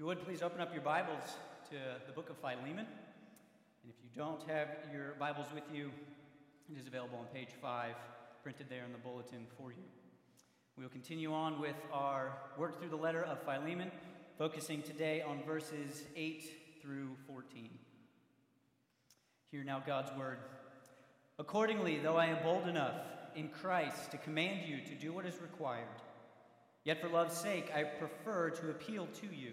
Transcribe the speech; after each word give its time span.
you 0.00 0.06
would, 0.06 0.24
please 0.24 0.40
open 0.40 0.62
up 0.62 0.72
your 0.72 0.82
Bibles 0.82 1.36
to 1.68 1.76
the 2.06 2.12
book 2.14 2.30
of 2.30 2.38
Philemon. 2.38 2.86
And 3.82 3.92
if 3.92 3.96
you 4.02 4.08
don't 4.16 4.42
have 4.48 4.68
your 4.90 5.12
Bibles 5.18 5.48
with 5.54 5.64
you, 5.70 5.90
it 6.72 6.80
is 6.80 6.86
available 6.86 7.18
on 7.18 7.26
page 7.34 7.50
5, 7.60 7.94
printed 8.42 8.68
there 8.70 8.86
in 8.86 8.92
the 8.92 8.98
bulletin 8.98 9.46
for 9.58 9.72
you. 9.72 9.82
We 10.78 10.84
will 10.84 10.90
continue 10.90 11.34
on 11.34 11.60
with 11.60 11.76
our 11.92 12.32
work 12.56 12.78
through 12.78 12.88
the 12.88 12.96
letter 12.96 13.22
of 13.24 13.42
Philemon, 13.42 13.90
focusing 14.38 14.80
today 14.80 15.20
on 15.20 15.42
verses 15.46 16.04
8 16.16 16.50
through 16.80 17.10
14. 17.26 17.68
Hear 19.50 19.64
now 19.64 19.82
God's 19.86 20.12
word. 20.18 20.38
Accordingly, 21.38 21.98
though 21.98 22.16
I 22.16 22.24
am 22.24 22.42
bold 22.42 22.66
enough 22.68 22.96
in 23.36 23.48
Christ 23.48 24.12
to 24.12 24.16
command 24.16 24.66
you 24.66 24.80
to 24.80 24.94
do 24.94 25.12
what 25.12 25.26
is 25.26 25.42
required, 25.42 25.84
yet 26.84 27.02
for 27.02 27.10
love's 27.10 27.36
sake 27.36 27.70
I 27.76 27.82
prefer 27.82 28.48
to 28.48 28.70
appeal 28.70 29.06
to 29.20 29.26
you. 29.26 29.52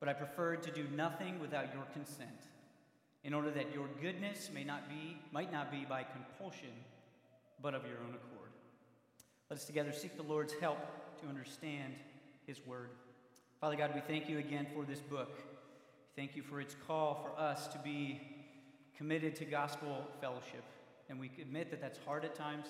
But 0.00 0.08
I 0.08 0.12
preferred 0.12 0.62
to 0.62 0.70
do 0.70 0.84
nothing 0.94 1.40
without 1.40 1.74
your 1.74 1.84
consent, 1.92 2.46
in 3.24 3.34
order 3.34 3.50
that 3.50 3.74
your 3.74 3.88
goodness 4.00 4.48
may 4.54 4.64
not 4.64 4.88
be, 4.88 5.18
might 5.32 5.52
not 5.52 5.72
be 5.72 5.84
by 5.88 6.04
compulsion, 6.04 6.72
but 7.60 7.74
of 7.74 7.82
your 7.82 7.98
own 7.98 8.14
accord. 8.14 8.50
Let 9.50 9.58
us 9.58 9.64
together 9.64 9.92
seek 9.92 10.16
the 10.16 10.22
Lord's 10.22 10.52
help 10.60 10.78
to 11.20 11.26
understand 11.26 11.94
his 12.46 12.64
word. 12.66 12.90
Father 13.60 13.74
God, 13.74 13.92
we 13.94 14.00
thank 14.00 14.28
you 14.28 14.38
again 14.38 14.66
for 14.72 14.84
this 14.84 15.00
book. 15.00 15.36
Thank 16.14 16.36
you 16.36 16.42
for 16.42 16.60
its 16.60 16.76
call 16.86 17.24
for 17.24 17.40
us 17.40 17.66
to 17.68 17.78
be 17.78 18.20
committed 18.96 19.34
to 19.36 19.44
gospel 19.44 20.06
fellowship. 20.20 20.64
And 21.08 21.18
we 21.18 21.30
admit 21.40 21.70
that 21.70 21.80
that's 21.80 21.98
hard 22.04 22.24
at 22.24 22.34
times, 22.34 22.66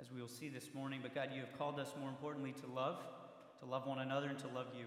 as 0.00 0.06
we 0.10 0.20
will 0.20 0.28
see 0.28 0.48
this 0.48 0.70
morning. 0.74 1.00
But 1.02 1.14
God, 1.14 1.30
you 1.34 1.40
have 1.40 1.58
called 1.58 1.78
us 1.78 1.92
more 2.00 2.08
importantly 2.08 2.54
to 2.60 2.66
love, 2.72 2.98
to 3.60 3.66
love 3.66 3.86
one 3.86 3.98
another, 3.98 4.28
and 4.28 4.38
to 4.38 4.48
love 4.48 4.68
you. 4.78 4.86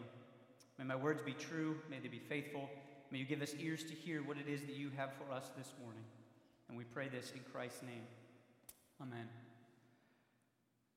May 0.81 0.87
my 0.87 0.95
words 0.95 1.21
be 1.21 1.33
true. 1.33 1.77
May 1.91 1.99
they 1.99 2.07
be 2.07 2.17
faithful. 2.17 2.67
May 3.11 3.19
you 3.19 3.25
give 3.25 3.43
us 3.43 3.53
ears 3.59 3.83
to 3.83 3.93
hear 3.93 4.23
what 4.23 4.37
it 4.37 4.51
is 4.51 4.61
that 4.61 4.73
you 4.73 4.89
have 4.97 5.11
for 5.13 5.31
us 5.31 5.51
this 5.55 5.75
morning. 5.79 6.01
And 6.67 6.75
we 6.75 6.85
pray 6.85 7.07
this 7.07 7.31
in 7.35 7.41
Christ's 7.53 7.83
name. 7.83 8.01
Amen. 8.99 9.27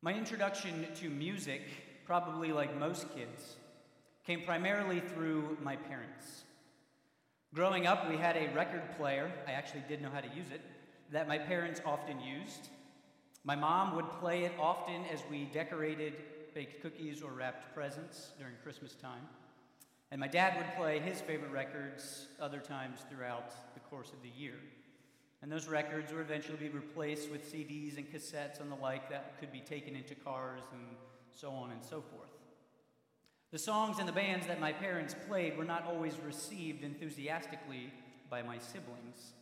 My 0.00 0.14
introduction 0.14 0.86
to 1.02 1.10
music, 1.10 1.60
probably 2.06 2.50
like 2.50 2.78
most 2.78 3.14
kids, 3.14 3.56
came 4.26 4.40
primarily 4.46 5.00
through 5.00 5.58
my 5.62 5.76
parents. 5.76 6.44
Growing 7.52 7.86
up, 7.86 8.08
we 8.08 8.16
had 8.16 8.38
a 8.38 8.48
record 8.54 8.84
player. 8.96 9.30
I 9.46 9.52
actually 9.52 9.82
did 9.86 10.00
know 10.00 10.10
how 10.10 10.22
to 10.22 10.34
use 10.34 10.50
it, 10.50 10.62
that 11.12 11.28
my 11.28 11.36
parents 11.36 11.82
often 11.84 12.20
used. 12.20 12.70
My 13.44 13.54
mom 13.54 13.96
would 13.96 14.08
play 14.12 14.44
it 14.44 14.52
often 14.58 15.04
as 15.12 15.20
we 15.30 15.44
decorated 15.52 16.14
baked 16.54 16.80
cookies 16.80 17.20
or 17.20 17.32
wrapped 17.32 17.74
presents 17.74 18.32
during 18.38 18.54
Christmas 18.62 18.94
time. 18.94 19.28
And 20.14 20.20
my 20.20 20.28
dad 20.28 20.56
would 20.56 20.76
play 20.76 21.00
his 21.00 21.20
favorite 21.20 21.50
records 21.50 22.28
other 22.40 22.60
times 22.60 23.00
throughout 23.10 23.50
the 23.74 23.80
course 23.80 24.12
of 24.12 24.22
the 24.22 24.28
year. 24.28 24.54
And 25.42 25.50
those 25.50 25.66
records 25.66 26.12
would 26.12 26.20
eventually 26.20 26.56
be 26.56 26.68
replaced 26.68 27.32
with 27.32 27.52
CDs 27.52 27.98
and 27.98 28.08
cassettes 28.08 28.60
and 28.60 28.70
the 28.70 28.76
like 28.76 29.10
that 29.10 29.40
could 29.40 29.50
be 29.50 29.58
taken 29.58 29.96
into 29.96 30.14
cars 30.14 30.60
and 30.70 30.82
so 31.32 31.50
on 31.50 31.72
and 31.72 31.82
so 31.84 32.00
forth. 32.00 32.30
The 33.50 33.58
songs 33.58 33.98
and 33.98 34.06
the 34.06 34.12
bands 34.12 34.46
that 34.46 34.60
my 34.60 34.72
parents 34.72 35.16
played 35.26 35.58
were 35.58 35.64
not 35.64 35.84
always 35.84 36.14
received 36.24 36.84
enthusiastically 36.84 37.92
by 38.30 38.40
my 38.40 38.58
siblings, 38.58 39.32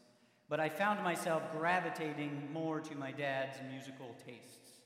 but 0.49 0.59
I 0.59 0.71
found 0.71 1.05
myself 1.05 1.43
gravitating 1.53 2.49
more 2.50 2.81
to 2.81 2.97
my 2.97 3.12
dad's 3.12 3.59
musical 3.71 4.16
tastes. 4.27 4.81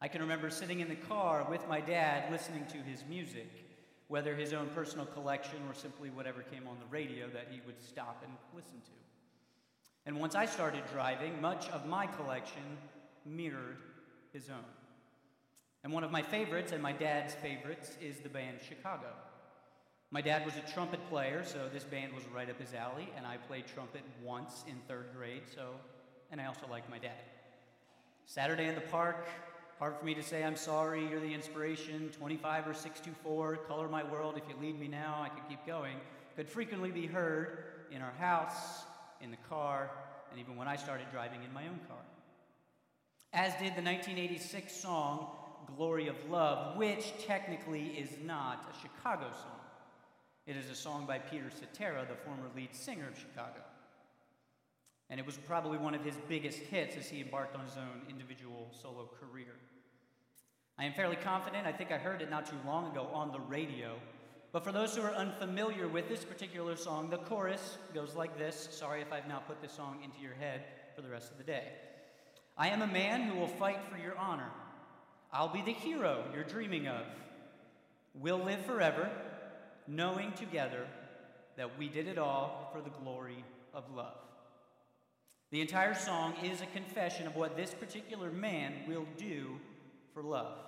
I 0.00 0.08
can 0.08 0.22
remember 0.22 0.50
sitting 0.50 0.80
in 0.80 0.88
the 0.88 0.96
car 0.96 1.46
with 1.48 1.68
my 1.68 1.80
dad 1.80 2.32
listening 2.32 2.66
to 2.72 2.78
his 2.78 3.04
music, 3.08 3.67
whether 4.08 4.34
his 4.34 4.52
own 4.52 4.68
personal 4.74 5.06
collection 5.06 5.58
or 5.68 5.74
simply 5.74 6.10
whatever 6.10 6.42
came 6.42 6.66
on 6.66 6.76
the 6.80 6.86
radio 6.90 7.28
that 7.28 7.48
he 7.50 7.60
would 7.66 7.80
stop 7.80 8.22
and 8.24 8.32
listen 8.54 8.80
to. 8.84 8.90
And 10.06 10.18
once 10.18 10.34
I 10.34 10.46
started 10.46 10.82
driving, 10.92 11.40
much 11.40 11.68
of 11.68 11.86
my 11.86 12.06
collection 12.06 12.62
mirrored 13.26 13.78
his 14.32 14.48
own. 14.48 14.64
And 15.84 15.92
one 15.92 16.04
of 16.04 16.10
my 16.10 16.22
favorites, 16.22 16.72
and 16.72 16.82
my 16.82 16.92
dad's 16.92 17.34
favorites, 17.34 17.96
is 18.00 18.18
the 18.18 18.28
band 18.28 18.58
Chicago. 18.66 19.12
My 20.10 20.22
dad 20.22 20.46
was 20.46 20.54
a 20.56 20.72
trumpet 20.72 21.00
player, 21.10 21.44
so 21.44 21.68
this 21.72 21.84
band 21.84 22.14
was 22.14 22.24
right 22.34 22.48
up 22.48 22.58
his 22.58 22.72
alley, 22.72 23.08
and 23.16 23.26
I 23.26 23.36
played 23.36 23.66
trumpet 23.66 24.00
once 24.24 24.64
in 24.66 24.76
third 24.88 25.10
grade, 25.14 25.42
so, 25.54 25.74
and 26.30 26.40
I 26.40 26.46
also 26.46 26.66
like 26.70 26.88
my 26.90 26.98
dad. 26.98 27.20
Saturday 28.24 28.68
in 28.68 28.74
the 28.74 28.80
park, 28.80 29.26
hard 29.78 29.96
for 29.96 30.04
me 30.04 30.14
to 30.14 30.22
say 30.22 30.42
I'm 30.42 30.56
sorry, 30.56 31.06
you're 31.08 31.20
the 31.20 31.32
inspiration, 31.32 32.10
25 32.18 32.68
or 32.68 32.74
6 32.74 33.00
to 33.00 33.10
4, 33.22 33.56
color 33.68 33.88
my 33.88 34.02
world, 34.02 34.36
if 34.36 34.42
you 34.48 34.54
leave 34.60 34.78
me 34.78 34.88
now, 34.88 35.20
I 35.22 35.28
could 35.28 35.48
keep 35.48 35.64
going, 35.66 35.96
could 36.36 36.48
frequently 36.48 36.90
be 36.90 37.06
heard 37.06 37.64
in 37.92 38.02
our 38.02 38.12
house, 38.18 38.82
in 39.20 39.30
the 39.30 39.36
car, 39.48 39.90
and 40.30 40.40
even 40.40 40.56
when 40.56 40.66
I 40.66 40.76
started 40.76 41.06
driving 41.12 41.42
in 41.44 41.52
my 41.52 41.62
own 41.62 41.78
car. 41.88 41.98
As 43.32 43.52
did 43.52 43.76
the 43.76 43.82
1986 43.82 44.72
song, 44.74 45.28
Glory 45.76 46.08
of 46.08 46.16
Love, 46.28 46.76
which 46.76 47.12
technically 47.26 47.88
is 47.88 48.10
not 48.24 48.72
a 48.72 48.82
Chicago 48.82 49.26
song. 49.32 49.60
It 50.46 50.56
is 50.56 50.70
a 50.70 50.74
song 50.74 51.06
by 51.06 51.18
Peter 51.18 51.50
Cetera, 51.50 52.06
the 52.08 52.16
former 52.16 52.48
lead 52.56 52.74
singer 52.74 53.06
of 53.06 53.18
Chicago. 53.18 53.60
And 55.10 55.18
it 55.18 55.26
was 55.26 55.36
probably 55.36 55.78
one 55.78 55.94
of 55.94 56.04
his 56.04 56.14
biggest 56.28 56.58
hits 56.58 56.96
as 56.96 57.08
he 57.08 57.20
embarked 57.20 57.56
on 57.56 57.64
his 57.64 57.76
own 57.76 58.02
individual 58.10 58.70
solo 58.82 59.08
career. 59.20 59.54
I 60.78 60.84
am 60.84 60.92
fairly 60.92 61.16
confident, 61.16 61.66
I 61.66 61.72
think 61.72 61.90
I 61.90 61.98
heard 61.98 62.22
it 62.22 62.30
not 62.30 62.46
too 62.46 62.56
long 62.66 62.92
ago 62.92 63.08
on 63.12 63.32
the 63.32 63.40
radio. 63.40 63.96
But 64.52 64.64
for 64.64 64.72
those 64.72 64.94
who 64.96 65.02
are 65.02 65.14
unfamiliar 65.14 65.88
with 65.88 66.08
this 66.08 66.24
particular 66.24 66.76
song, 66.76 67.10
the 67.10 67.18
chorus 67.18 67.78
goes 67.94 68.14
like 68.14 68.38
this. 68.38 68.68
Sorry 68.70 69.02
if 69.02 69.12
I've 69.12 69.28
now 69.28 69.40
put 69.40 69.60
this 69.60 69.72
song 69.72 69.98
into 70.04 70.20
your 70.20 70.34
head 70.34 70.62
for 70.94 71.02
the 71.02 71.08
rest 71.08 71.30
of 71.30 71.38
the 71.38 71.44
day. 71.44 71.64
I 72.56 72.68
am 72.68 72.82
a 72.82 72.86
man 72.86 73.22
who 73.22 73.38
will 73.38 73.48
fight 73.48 73.80
for 73.90 73.98
your 73.98 74.16
honor. 74.16 74.50
I'll 75.32 75.52
be 75.52 75.62
the 75.62 75.72
hero 75.72 76.24
you're 76.34 76.44
dreaming 76.44 76.86
of. 76.86 77.04
We'll 78.14 78.42
live 78.42 78.64
forever, 78.64 79.10
knowing 79.86 80.32
together 80.32 80.86
that 81.56 81.78
we 81.78 81.88
did 81.88 82.08
it 82.08 82.18
all 82.18 82.70
for 82.72 82.80
the 82.80 82.90
glory 82.90 83.44
of 83.74 83.84
love. 83.94 84.16
The 85.50 85.60
entire 85.62 85.94
song 85.94 86.34
is 86.44 86.60
a 86.60 86.66
confession 86.66 87.26
of 87.26 87.34
what 87.34 87.56
this 87.56 87.72
particular 87.72 88.30
man 88.30 88.74
will 88.86 89.06
do 89.16 89.58
for 90.12 90.22
love. 90.22 90.58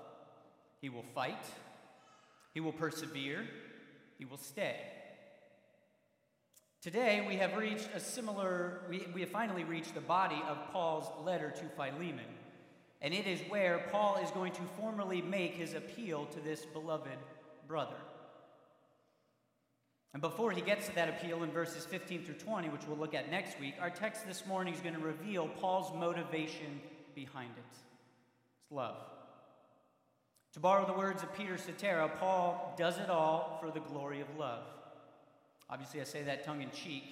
He 0.80 0.88
will 0.88 1.04
fight, 1.14 1.44
he 2.54 2.60
will 2.60 2.72
persevere, 2.72 3.44
he 4.18 4.24
will 4.24 4.38
stay. 4.38 4.76
Today, 6.80 7.26
we 7.28 7.36
have 7.36 7.58
reached 7.58 7.90
a 7.94 8.00
similar, 8.00 8.80
we, 8.88 9.06
we 9.12 9.20
have 9.20 9.28
finally 9.28 9.64
reached 9.64 9.94
the 9.94 10.00
body 10.00 10.42
of 10.48 10.56
Paul's 10.72 11.10
letter 11.26 11.50
to 11.50 11.64
Philemon. 11.76 12.24
And 13.02 13.12
it 13.12 13.26
is 13.26 13.40
where 13.50 13.86
Paul 13.90 14.16
is 14.16 14.30
going 14.30 14.52
to 14.52 14.62
formally 14.78 15.20
make 15.20 15.52
his 15.52 15.74
appeal 15.74 16.24
to 16.26 16.40
this 16.40 16.64
beloved 16.64 17.18
brother. 17.68 17.96
And 20.12 20.20
before 20.20 20.50
he 20.50 20.60
gets 20.60 20.88
to 20.88 20.94
that 20.96 21.08
appeal 21.08 21.42
in 21.44 21.50
verses 21.50 21.84
15 21.86 22.24
through 22.24 22.34
20, 22.34 22.68
which 22.68 22.82
we'll 22.88 22.96
look 22.96 23.14
at 23.14 23.30
next 23.30 23.60
week, 23.60 23.74
our 23.80 23.90
text 23.90 24.26
this 24.26 24.44
morning 24.46 24.74
is 24.74 24.80
going 24.80 24.94
to 24.94 25.00
reveal 25.00 25.48
Paul's 25.60 25.96
motivation 25.96 26.80
behind 27.14 27.50
it 27.56 27.64
it's 27.70 28.72
love. 28.72 28.96
To 30.54 30.60
borrow 30.60 30.84
the 30.84 30.92
words 30.92 31.22
of 31.22 31.32
Peter 31.36 31.56
Cetera, 31.56 32.08
Paul 32.18 32.74
does 32.76 32.98
it 32.98 33.08
all 33.08 33.58
for 33.60 33.70
the 33.70 33.80
glory 33.80 34.20
of 34.20 34.26
love. 34.36 34.64
Obviously, 35.68 36.00
I 36.00 36.04
say 36.04 36.22
that 36.22 36.44
tongue 36.44 36.62
in 36.62 36.70
cheek 36.72 37.04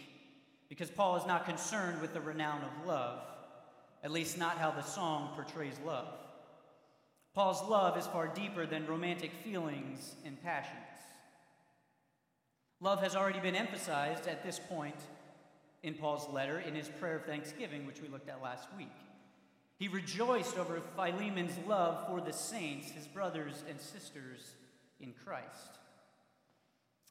because 0.69 0.91
Paul 0.91 1.17
is 1.17 1.27
not 1.27 1.47
concerned 1.47 2.01
with 2.01 2.15
the 2.15 2.21
renown 2.21 2.63
of 2.63 2.87
love 2.87 3.21
at 4.03 4.11
least 4.11 4.39
not 4.39 4.59
how 4.59 4.71
the 4.71 4.83
song 4.83 5.31
portrays 5.35 5.79
love. 5.85 6.07
Paul's 7.35 7.63
love 7.69 7.97
is 7.97 8.07
far 8.07 8.29
deeper 8.29 8.67
than 8.67 8.87
romantic 8.87 9.33
feelings 9.45 10.15
and 10.25 10.41
passions. 10.43 10.75
Love 12.81 13.03
has 13.03 13.17
already 13.17 13.41
been 13.41 13.57
emphasized 13.57 14.29
at 14.29 14.45
this 14.45 14.61
point 14.69 14.95
in 15.83 15.95
Paul's 15.95 16.29
letter 16.33 16.61
in 16.61 16.75
his 16.75 16.89
prayer 16.89 17.17
of 17.17 17.25
thanksgiving, 17.25 17.87
which 17.87 18.01
we 18.01 18.09
looked 18.09 18.29
at 18.29 18.43
last 18.43 18.69
week. 18.77 18.93
He 19.79 19.89
rejoiced 19.89 20.59
over 20.59 20.81
Philemon's 20.97 21.57
love 21.67 22.07
for 22.09 22.21
the 22.21 22.33
saints, 22.33 22.91
his 22.91 23.07
brothers 23.07 23.65
and 23.69 23.81
sisters 23.81 24.55
in 25.01 25.13
Christ. 25.25 25.79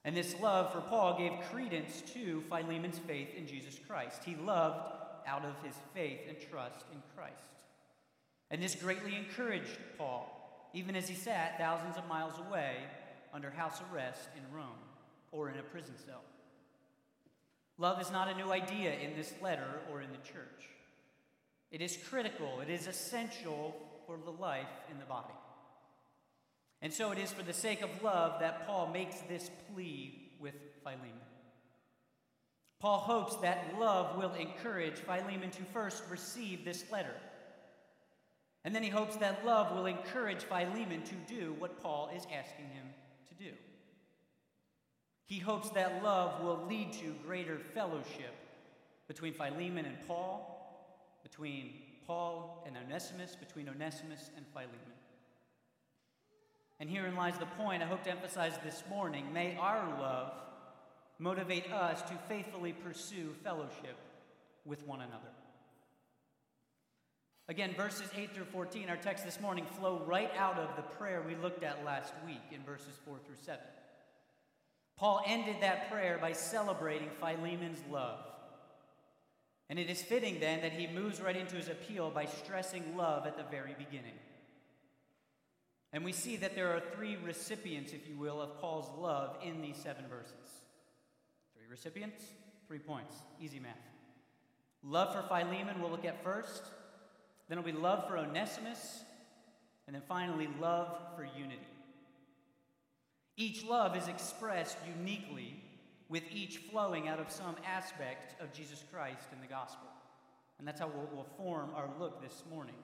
And 0.05 0.15
this 0.15 0.39
love 0.39 0.71
for 0.71 0.81
Paul 0.81 1.17
gave 1.17 1.31
credence 1.51 2.01
to 2.13 2.43
Philemon's 2.49 2.99
faith 2.99 3.29
in 3.35 3.45
Jesus 3.45 3.77
Christ. 3.87 4.23
He 4.23 4.35
loved 4.35 4.85
out 5.25 5.43
of 5.43 5.53
his 5.65 5.75
faith 5.93 6.19
and 6.29 6.37
trust 6.49 6.85
in 6.93 7.01
Christ. 7.15 7.43
And 8.51 8.63
this 8.63 8.75
greatly 8.75 9.15
encouraged 9.15 9.77
Paul, 9.97 10.69
even 10.73 10.95
as 10.95 11.09
he 11.09 11.15
sat 11.15 11.57
thousands 11.57 11.97
of 11.97 12.07
miles 12.07 12.39
away 12.47 12.77
under 13.33 13.49
house 13.49 13.81
arrest 13.91 14.29
in 14.37 14.55
Rome 14.55 14.86
or 15.31 15.49
in 15.49 15.57
a 15.59 15.63
prison 15.63 15.93
cell. 16.05 16.21
Love 17.77 18.01
is 18.01 18.11
not 18.11 18.27
a 18.27 18.35
new 18.35 18.51
idea 18.51 18.93
in 18.93 19.15
this 19.15 19.33
letter 19.41 19.81
or 19.91 20.01
in 20.01 20.11
the 20.11 20.17
church. 20.17 20.69
It 21.71 21.81
is 21.81 21.97
critical, 22.09 22.59
it 22.61 22.69
is 22.69 22.87
essential 22.87 23.75
for 24.05 24.17
the 24.23 24.31
life 24.31 24.65
in 24.89 24.97
the 24.99 25.05
body. 25.05 25.33
And 26.81 26.93
so 26.93 27.11
it 27.11 27.17
is 27.17 27.31
for 27.31 27.43
the 27.43 27.53
sake 27.53 27.81
of 27.81 27.89
love 28.03 28.39
that 28.39 28.65
Paul 28.65 28.89
makes 28.93 29.17
this 29.21 29.49
plea 29.73 30.31
with 30.39 30.53
Philemon. 30.83 31.11
Paul 32.79 32.99
hopes 32.99 33.35
that 33.37 33.73
love 33.79 34.17
will 34.17 34.33
encourage 34.33 34.99
Philemon 34.99 35.49
to 35.51 35.63
first 35.73 36.03
receive 36.09 36.63
this 36.63 36.85
letter. 36.91 37.15
And 38.63 38.75
then 38.75 38.83
he 38.83 38.89
hopes 38.89 39.15
that 39.17 39.45
love 39.45 39.75
will 39.75 39.87
encourage 39.87 40.43
Philemon 40.43 41.01
to 41.03 41.15
do 41.33 41.55
what 41.57 41.81
Paul 41.81 42.11
is 42.15 42.23
asking 42.25 42.65
him 42.65 42.85
to 43.29 43.43
do. 43.43 43.51
He 45.27 45.39
hopes 45.39 45.69
that 45.71 46.03
love 46.03 46.41
will 46.41 46.65
lead 46.69 46.93
to 46.93 47.13
greater 47.25 47.59
fellowship 47.59 48.33
between 49.09 49.33
Philemon 49.33 49.85
and 49.85 49.97
Paul, 50.07 50.53
between 51.21 51.73
Paul 52.07 52.63
and 52.65 52.77
Onesimus, 52.77 53.35
between 53.35 53.67
Onesimus 53.67 54.31
and 54.37 54.45
Philemon. 54.53 54.71
And 56.79 56.89
herein 56.89 57.15
lies 57.15 57.37
the 57.37 57.45
point 57.45 57.83
I 57.83 57.87
hope 57.87 58.03
to 58.03 58.11
emphasize 58.11 58.53
this 58.63 58.83
morning. 58.89 59.33
May 59.33 59.57
our 59.57 59.85
love 59.99 60.31
motivate 61.19 61.73
us 61.73 62.01
to 62.03 62.17
faithfully 62.29 62.71
pursue 62.71 63.35
fellowship 63.43 63.97
with 64.63 64.87
one 64.87 65.01
another. 65.01 65.31
Again, 67.49 67.73
verses 67.75 68.09
8 68.15 68.33
through 68.33 68.45
14, 68.45 68.89
our 68.89 68.97
text 68.97 69.25
this 69.25 69.41
morning, 69.41 69.65
flow 69.77 70.03
right 70.05 70.31
out 70.37 70.57
of 70.57 70.75
the 70.77 70.83
prayer 70.83 71.21
we 71.25 71.35
looked 71.35 71.63
at 71.63 71.83
last 71.83 72.13
week 72.25 72.41
in 72.51 72.61
verses 72.63 72.93
4 73.05 73.17
through 73.25 73.35
7. 73.41 73.59
Paul 74.97 75.21
ended 75.25 75.57
that 75.61 75.91
prayer 75.91 76.17
by 76.19 76.33
celebrating 76.33 77.09
Philemon's 77.19 77.81
love. 77.89 78.19
And 79.69 79.77
it 79.77 79.89
is 79.89 80.01
fitting 80.01 80.39
then 80.39 80.61
that 80.61 80.73
he 80.73 80.87
moves 80.87 81.21
right 81.21 81.35
into 81.35 81.55
his 81.55 81.67
appeal 81.67 82.09
by 82.09 82.25
stressing 82.25 82.97
love 82.97 83.27
at 83.27 83.37
the 83.37 83.43
very 83.43 83.75
beginning. 83.77 84.13
And 85.93 86.03
we 86.03 86.11
see 86.11 86.35
that 86.37 86.55
there 86.55 86.75
are 86.75 86.81
three 86.95 87.17
recipients, 87.23 87.93
if 87.93 88.07
you 88.07 88.17
will, 88.17 88.41
of 88.41 88.59
Paul's 88.59 88.89
love 88.97 89.37
in 89.43 89.61
these 89.61 89.77
seven 89.77 90.05
verses. 90.09 90.61
Three 91.55 91.67
recipients, 91.69 92.23
three 92.67 92.79
points. 92.79 93.15
Easy 93.39 93.59
math. 93.59 93.75
Love 94.83 95.13
for 95.13 95.21
Philemon, 95.23 95.81
we'll 95.81 95.91
look 95.91 96.05
at 96.05 96.23
first. 96.23 96.63
Then 97.47 97.57
it'll 97.57 97.71
be 97.71 97.77
love 97.77 98.07
for 98.07 98.17
Onesimus. 98.17 99.03
And 99.85 99.95
then 99.95 100.03
finally, 100.07 100.49
love 100.59 100.97
for 101.15 101.23
unity. 101.23 101.61
Each 103.37 103.63
love 103.63 103.95
is 103.95 104.07
expressed 104.07 104.77
uniquely, 104.97 105.61
with 106.09 106.23
each 106.31 106.57
flowing 106.57 107.07
out 107.07 107.19
of 107.19 107.31
some 107.31 107.55
aspect 107.65 108.41
of 108.41 108.51
Jesus 108.51 108.83
Christ 108.91 109.27
in 109.31 109.39
the 109.41 109.47
gospel. 109.47 109.87
And 110.57 110.67
that's 110.67 110.79
how 110.79 110.87
we'll, 110.87 111.07
we'll 111.13 111.27
form 111.37 111.69
our 111.75 111.89
look 111.99 112.21
this 112.21 112.43
morning. 112.49 112.75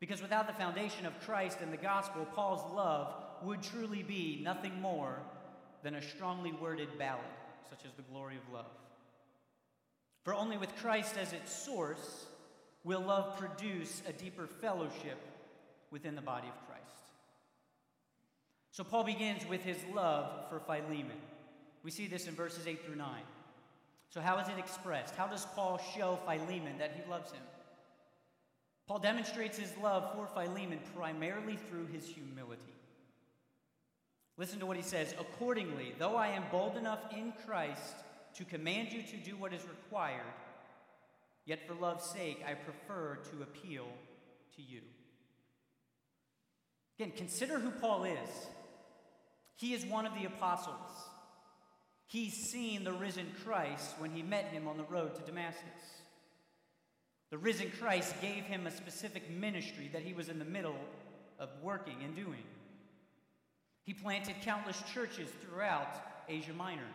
Because 0.00 0.20
without 0.20 0.46
the 0.46 0.52
foundation 0.52 1.06
of 1.06 1.18
Christ 1.20 1.58
and 1.62 1.72
the 1.72 1.78
gospel, 1.78 2.26
Paul's 2.34 2.72
love 2.74 3.14
would 3.42 3.62
truly 3.62 4.02
be 4.02 4.40
nothing 4.42 4.80
more 4.80 5.18
than 5.82 5.94
a 5.94 6.02
strongly 6.02 6.52
worded 6.52 6.98
ballad, 6.98 7.24
such 7.68 7.84
as 7.86 7.92
the 7.94 8.02
glory 8.02 8.36
of 8.36 8.52
love. 8.52 8.66
For 10.24 10.34
only 10.34 10.58
with 10.58 10.76
Christ 10.76 11.16
as 11.18 11.32
its 11.32 11.52
source 11.52 12.26
will 12.84 13.00
love 13.00 13.38
produce 13.38 14.02
a 14.06 14.12
deeper 14.12 14.46
fellowship 14.46 15.18
within 15.90 16.14
the 16.14 16.22
body 16.22 16.48
of 16.48 16.66
Christ. 16.66 16.79
So 18.72 18.84
Paul 18.84 19.04
begins 19.04 19.46
with 19.48 19.62
his 19.62 19.78
love 19.92 20.48
for 20.48 20.60
Philemon. 20.60 21.18
We 21.82 21.90
see 21.90 22.06
this 22.06 22.26
in 22.26 22.34
verses 22.34 22.66
8 22.66 22.84
through 22.84 22.96
9. 22.96 23.08
So, 24.10 24.20
how 24.20 24.38
is 24.38 24.48
it 24.48 24.58
expressed? 24.58 25.14
How 25.14 25.28
does 25.28 25.46
Paul 25.54 25.80
show 25.96 26.18
Philemon 26.26 26.78
that 26.78 26.92
he 26.96 27.10
loves 27.10 27.30
him? 27.30 27.42
Paul 28.86 28.98
demonstrates 28.98 29.56
his 29.56 29.72
love 29.80 30.12
for 30.14 30.26
Philemon 30.26 30.80
primarily 30.96 31.56
through 31.68 31.86
his 31.86 32.04
humility. 32.06 32.74
Listen 34.36 34.58
to 34.58 34.66
what 34.66 34.76
he 34.76 34.82
says 34.82 35.14
Accordingly, 35.18 35.94
though 35.98 36.16
I 36.16 36.28
am 36.28 36.42
bold 36.50 36.76
enough 36.76 37.00
in 37.16 37.32
Christ 37.46 37.94
to 38.34 38.44
command 38.44 38.92
you 38.92 39.02
to 39.02 39.16
do 39.16 39.36
what 39.36 39.52
is 39.52 39.62
required, 39.62 40.20
yet 41.44 41.66
for 41.66 41.74
love's 41.74 42.04
sake 42.04 42.42
I 42.46 42.54
prefer 42.54 43.18
to 43.30 43.42
appeal 43.42 43.86
to 44.56 44.62
you. 44.62 44.80
Again, 46.98 47.12
consider 47.16 47.58
who 47.58 47.70
Paul 47.70 48.04
is. 48.04 48.48
He 49.60 49.74
is 49.74 49.84
one 49.84 50.06
of 50.06 50.14
the 50.14 50.24
apostles. 50.24 50.88
He's 52.06 52.32
seen 52.32 52.82
the 52.82 52.94
risen 52.94 53.26
Christ 53.44 53.94
when 53.98 54.10
he 54.10 54.22
met 54.22 54.46
him 54.46 54.66
on 54.66 54.78
the 54.78 54.84
road 54.84 55.14
to 55.14 55.20
Damascus. 55.20 56.00
The 57.28 57.36
risen 57.36 57.70
Christ 57.78 58.14
gave 58.22 58.44
him 58.44 58.66
a 58.66 58.70
specific 58.70 59.30
ministry 59.30 59.90
that 59.92 60.00
he 60.00 60.14
was 60.14 60.30
in 60.30 60.38
the 60.38 60.46
middle 60.46 60.78
of 61.38 61.50
working 61.62 61.96
and 62.02 62.16
doing. 62.16 62.42
He 63.84 63.92
planted 63.92 64.36
countless 64.42 64.82
churches 64.94 65.28
throughout 65.42 65.94
Asia 66.26 66.54
Minor. 66.54 66.88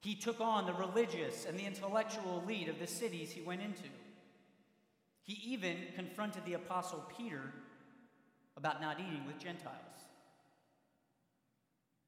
He 0.00 0.14
took 0.14 0.40
on 0.40 0.64
the 0.64 0.74
religious 0.74 1.44
and 1.44 1.58
the 1.58 1.66
intellectual 1.66 2.40
elite 2.44 2.68
of 2.68 2.78
the 2.78 2.86
cities 2.86 3.32
he 3.32 3.42
went 3.42 3.62
into. 3.62 3.88
He 5.24 5.40
even 5.52 5.76
confronted 5.96 6.44
the 6.44 6.54
Apostle 6.54 7.04
Peter 7.18 7.52
about 8.56 8.80
not 8.80 9.00
eating 9.00 9.26
with 9.26 9.40
Gentiles. 9.40 10.01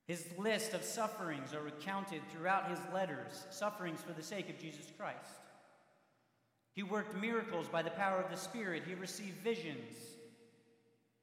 His 0.07 0.27
list 0.37 0.75
of 0.75 0.85
sufferings 0.85 1.55
are 1.55 1.63
recounted 1.63 2.21
throughout 2.31 2.69
his 2.69 2.79
letters, 2.93 3.47
sufferings 3.51 4.01
for 4.03 4.13
the 4.13 4.23
sake 4.23 4.51
of 4.51 4.59
Jesus 4.59 4.93
Christ. 4.99 5.19
He 6.75 6.83
worked 6.83 7.17
miracles 7.17 7.69
by 7.69 7.83
the 7.83 7.91
power 7.91 8.21
of 8.21 8.31
the 8.31 8.37
Spirit. 8.37 8.83
He 8.87 8.95
received 8.95 9.43
visions. 9.43 9.97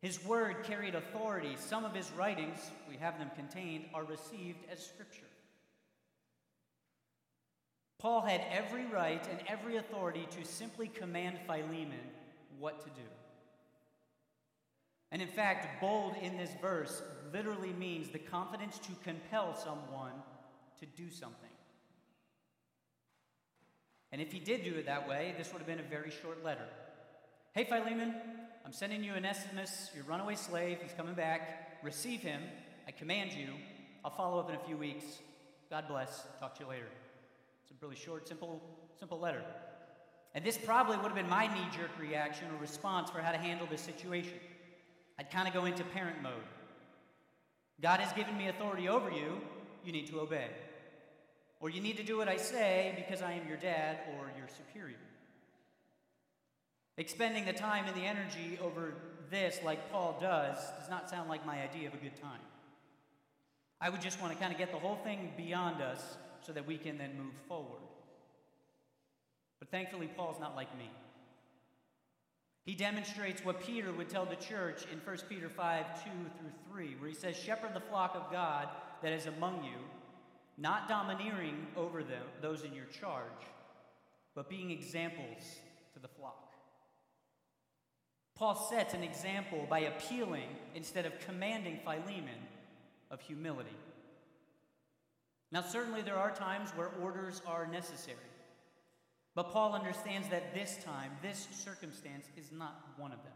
His 0.02 0.24
word 0.26 0.64
carried 0.64 0.96
authority. 0.96 1.56
Some 1.60 1.86
of 1.86 1.94
his 1.94 2.12
writings, 2.14 2.72
we 2.90 2.98
have 2.98 3.20
them 3.20 3.30
contained, 3.36 3.86
are 3.94 4.04
received 4.04 4.60
as 4.72 4.84
scripture. 4.84 5.22
Paul 8.00 8.22
had 8.22 8.42
every 8.50 8.86
right 8.88 9.24
and 9.30 9.40
every 9.48 9.78
authority 9.78 10.28
to 10.32 10.44
simply 10.44 10.88
command 10.88 11.38
Philemon 11.46 12.10
what 12.58 12.80
to 12.80 12.90
do. 12.90 13.08
And 15.12 15.22
in 15.22 15.28
fact, 15.28 15.82
bold 15.82 16.16
in 16.22 16.38
this 16.38 16.52
verse 16.62 17.02
literally 17.34 17.74
means 17.74 18.10
the 18.10 18.20
confidence 18.20 18.80
to 18.80 18.92
compel 19.04 19.56
someone 19.56 20.14
to 20.80 20.86
do 20.86 21.12
something. 21.12 21.50
And 24.12 24.22
if 24.22 24.32
he 24.32 24.40
did 24.40 24.64
do 24.64 24.76
it 24.76 24.86
that 24.86 25.08
way, 25.08 25.34
this 25.38 25.52
would 25.52 25.60
have 25.60 25.68
been 25.68 25.80
a 25.80 25.84
very 25.84 26.12
short 26.22 26.44
letter. 26.44 26.66
Hey, 27.54 27.66
Philemon, 27.66 28.16
I'm 28.66 28.74
sending 28.74 29.04
you 29.04 29.14
Onesimus, 29.14 29.90
your 29.96 30.04
runaway 30.06 30.36
slave. 30.36 30.80
He's 30.82 30.94
coming 30.94 31.14
back. 31.14 31.80
Receive 31.84 32.22
him. 32.22 32.42
I 32.88 32.92
command 32.92 33.34
you. 33.34 33.48
I'll 34.04 34.12
follow 34.12 34.40
up 34.40 34.50
in 34.50 34.56
a 34.56 34.60
few 34.60 34.78
weeks. 34.78 35.04
God 35.70 35.88
bless. 35.88 36.26
Talk 36.40 36.56
to 36.58 36.64
you 36.64 36.70
later. 36.70 36.88
It's 37.64 37.72
a 37.72 37.86
really 37.86 37.96
short, 37.96 38.28
simple, 38.28 38.62
simple 39.00 39.20
letter. 39.20 39.44
And 40.34 40.46
this 40.46 40.58
probably 40.58 40.98
would 40.98 41.06
have 41.06 41.16
been 41.16 41.30
my 41.30 41.48
knee 41.48 41.68
jerk 41.76 41.92
reaction 42.00 42.48
or 42.54 42.62
response 42.62 43.10
for 43.10 43.22
how 43.22 43.32
to 43.32 43.38
handle 43.38 43.68
this 43.70 43.82
situation. 43.82 44.40
I'd 45.20 45.32
kind 45.32 45.48
of 45.48 45.54
go 45.54 45.66
into 45.66 45.84
parent 45.84 46.22
mode. 46.22 46.34
God 47.82 48.00
has 48.00 48.14
given 48.14 48.38
me 48.38 48.48
authority 48.48 48.88
over 48.88 49.10
you. 49.10 49.42
You 49.84 49.92
need 49.92 50.08
to 50.08 50.20
obey. 50.20 50.48
Or 51.60 51.70
you 51.70 51.82
need 51.82 51.98
to 51.98 52.04
do 52.04 52.18
what 52.18 52.28
I 52.28 52.38
say 52.38 52.94
because 52.96 53.22
I 53.22 53.34
am 53.34 53.48
your 53.48 53.58
dad 53.58 54.00
or 54.10 54.32
your 54.38 54.48
superior. 54.48 54.98
Expending 56.98 57.46
the 57.46 57.54
time 57.54 57.86
and 57.86 57.96
the 57.96 58.06
energy 58.06 58.60
over 58.62 58.94
this, 59.30 59.60
like 59.64 59.92
Paul 59.92 60.18
does, 60.20 60.58
does 60.80 60.90
not 60.90 61.10
sound 61.10 61.30
like 61.30 61.46
my 61.46 61.62
idea 61.62 61.88
of 61.88 61.94
a 61.94 61.98
good 61.98 62.16
time. 62.16 62.42
I 63.80 63.90
would 63.90 64.02
just 64.02 64.22
want 64.22 64.34
to 64.34 64.40
kind 64.40 64.52
of 64.52 64.60
get 64.60 64.72
the 64.72 64.78
whole 64.78 64.98
thing 64.98 65.32
beyond 65.38 65.82
us 65.82 66.18
so 66.46 66.52
that 66.52 66.68
we 66.68 66.78
can 66.78 66.98
then 66.98 67.18
move 67.18 67.34
forward. 67.48 67.82
But 69.60 69.70
thankfully, 69.70 70.08
Paul's 70.16 70.40
not 70.40 70.56
like 70.56 70.76
me. 70.78 70.90
He 72.66 72.76
demonstrates 72.76 73.44
what 73.44 73.62
Peter 73.62 73.92
would 73.92 74.10
tell 74.10 74.26
the 74.26 74.36
church 74.36 74.84
in 74.92 75.00
1 75.00 75.18
Peter 75.28 75.50
5 75.50 76.04
2 76.04 76.10
through 76.10 76.72
3, 76.72 76.96
where 77.00 77.10
he 77.10 77.16
says, 77.16 77.36
Shepherd 77.36 77.74
the 77.74 77.82
flock 77.82 78.16
of 78.16 78.32
God 78.32 78.68
that 79.02 79.12
is 79.12 79.26
among 79.26 79.64
you 79.64 79.80
not 80.58 80.88
domineering 80.88 81.66
over 81.76 82.04
them, 82.04 82.24
those 82.42 82.64
in 82.64 82.74
your 82.74 82.86
charge, 82.86 83.26
but 84.36 84.50
being 84.50 84.70
examples 84.70 85.42
to 85.94 86.00
the 86.00 86.08
flock. 86.08 86.52
Paul 88.36 88.56
sets 88.70 88.94
an 88.94 89.04
example 89.04 89.66
by 89.70 89.80
appealing 89.80 90.50
instead 90.76 91.06
of 91.06 91.20
commanding 91.20 91.80
Philemon 91.84 92.48
of 93.10 93.22
humility. 93.22 93.76
Now, 95.52 95.62
certainly 95.62 96.02
there 96.02 96.18
are 96.18 96.32
times 96.32 96.70
where 96.72 96.92
orders 97.02 97.42
are 97.46 97.68
necessary. 97.68 98.18
But 99.34 99.52
Paul 99.52 99.74
understands 99.74 100.28
that 100.30 100.54
this 100.54 100.78
time, 100.84 101.12
this 101.22 101.48
circumstance, 101.54 102.26
is 102.38 102.52
not 102.52 102.84
one 102.98 103.12
of 103.12 103.24
them. 103.24 103.32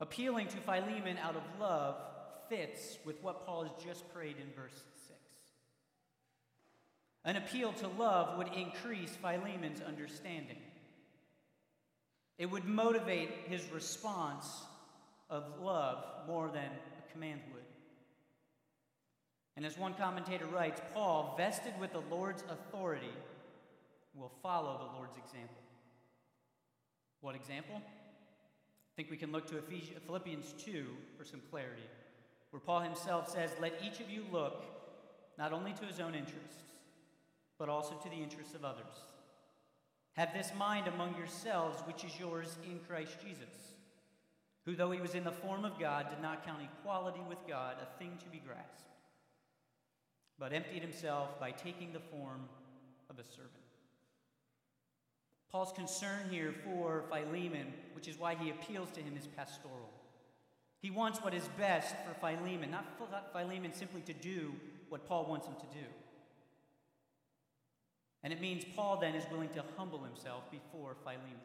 Appealing 0.00 0.48
to 0.48 0.56
Philemon 0.58 1.18
out 1.18 1.36
of 1.36 1.42
love 1.58 1.96
fits 2.48 2.98
with 3.04 3.22
what 3.22 3.46
Paul 3.46 3.62
has 3.62 3.72
just 3.84 4.12
prayed 4.12 4.36
in 4.36 4.52
verse 4.54 4.74
6. 4.74 5.18
An 7.24 7.36
appeal 7.36 7.72
to 7.74 7.88
love 7.88 8.38
would 8.38 8.48
increase 8.48 9.16
Philemon's 9.16 9.80
understanding. 9.80 10.56
It 12.38 12.46
would 12.46 12.64
motivate 12.64 13.30
his 13.48 13.70
response 13.70 14.46
of 15.28 15.44
love 15.60 16.02
more 16.26 16.48
than 16.48 16.64
a 16.64 17.12
command 17.12 17.40
would. 17.52 17.62
And 19.56 19.66
as 19.66 19.76
one 19.76 19.92
commentator 19.92 20.46
writes, 20.46 20.80
Paul, 20.94 21.34
vested 21.36 21.74
with 21.78 21.92
the 21.92 22.02
Lord's 22.10 22.42
authority, 22.50 23.12
will 24.14 24.32
follow 24.42 24.78
the 24.78 24.96
Lord's 24.96 25.16
example. 25.16 25.62
What 27.20 27.34
example? 27.34 27.76
I 27.76 28.92
think 28.96 29.10
we 29.10 29.16
can 29.16 29.32
look 29.32 29.46
to 29.48 29.58
Ephesians, 29.58 29.98
Philippians 30.06 30.54
2 30.64 30.86
for 31.16 31.24
some 31.24 31.40
clarity, 31.50 31.88
where 32.50 32.60
Paul 32.60 32.80
himself 32.80 33.30
says, 33.30 33.50
Let 33.60 33.74
each 33.84 34.00
of 34.00 34.10
you 34.10 34.24
look 34.32 34.64
not 35.38 35.52
only 35.52 35.72
to 35.72 35.84
his 35.84 36.00
own 36.00 36.14
interests, 36.14 36.62
but 37.58 37.68
also 37.68 37.94
to 37.94 38.08
the 38.08 38.16
interests 38.16 38.54
of 38.54 38.64
others. 38.64 38.92
Have 40.14 40.34
this 40.34 40.52
mind 40.58 40.88
among 40.88 41.16
yourselves, 41.16 41.80
which 41.86 42.04
is 42.04 42.18
yours 42.18 42.58
in 42.64 42.80
Christ 42.88 43.16
Jesus, 43.24 43.54
who, 44.64 44.74
though 44.74 44.90
he 44.90 45.00
was 45.00 45.14
in 45.14 45.24
the 45.24 45.30
form 45.30 45.64
of 45.64 45.78
God, 45.78 46.10
did 46.10 46.20
not 46.20 46.44
count 46.44 46.60
equality 46.62 47.20
with 47.28 47.38
God 47.48 47.76
a 47.80 47.98
thing 47.98 48.18
to 48.18 48.28
be 48.28 48.42
grasped, 48.44 48.90
but 50.38 50.52
emptied 50.52 50.82
himself 50.82 51.38
by 51.38 51.52
taking 51.52 51.92
the 51.92 52.00
form 52.00 52.48
of 53.08 53.18
a 53.18 53.24
servant. 53.24 53.59
Paul's 55.50 55.72
concern 55.72 56.28
here 56.30 56.54
for 56.64 57.04
Philemon, 57.10 57.72
which 57.94 58.06
is 58.06 58.18
why 58.18 58.34
he 58.36 58.50
appeals 58.50 58.90
to 58.92 59.00
him, 59.00 59.16
is 59.16 59.26
pastoral. 59.26 59.90
He 60.80 60.90
wants 60.90 61.20
what 61.20 61.34
is 61.34 61.48
best 61.58 61.94
for 62.06 62.14
Philemon, 62.20 62.70
not 62.70 62.86
Philemon 63.32 63.72
simply 63.72 64.00
to 64.02 64.12
do 64.12 64.54
what 64.88 65.06
Paul 65.06 65.26
wants 65.26 65.46
him 65.46 65.54
to 65.54 65.78
do. 65.78 65.86
And 68.22 68.32
it 68.32 68.40
means 68.40 68.64
Paul 68.76 68.98
then 68.98 69.14
is 69.14 69.24
willing 69.30 69.48
to 69.50 69.64
humble 69.76 70.02
himself 70.02 70.50
before 70.50 70.96
Philemon. 71.02 71.40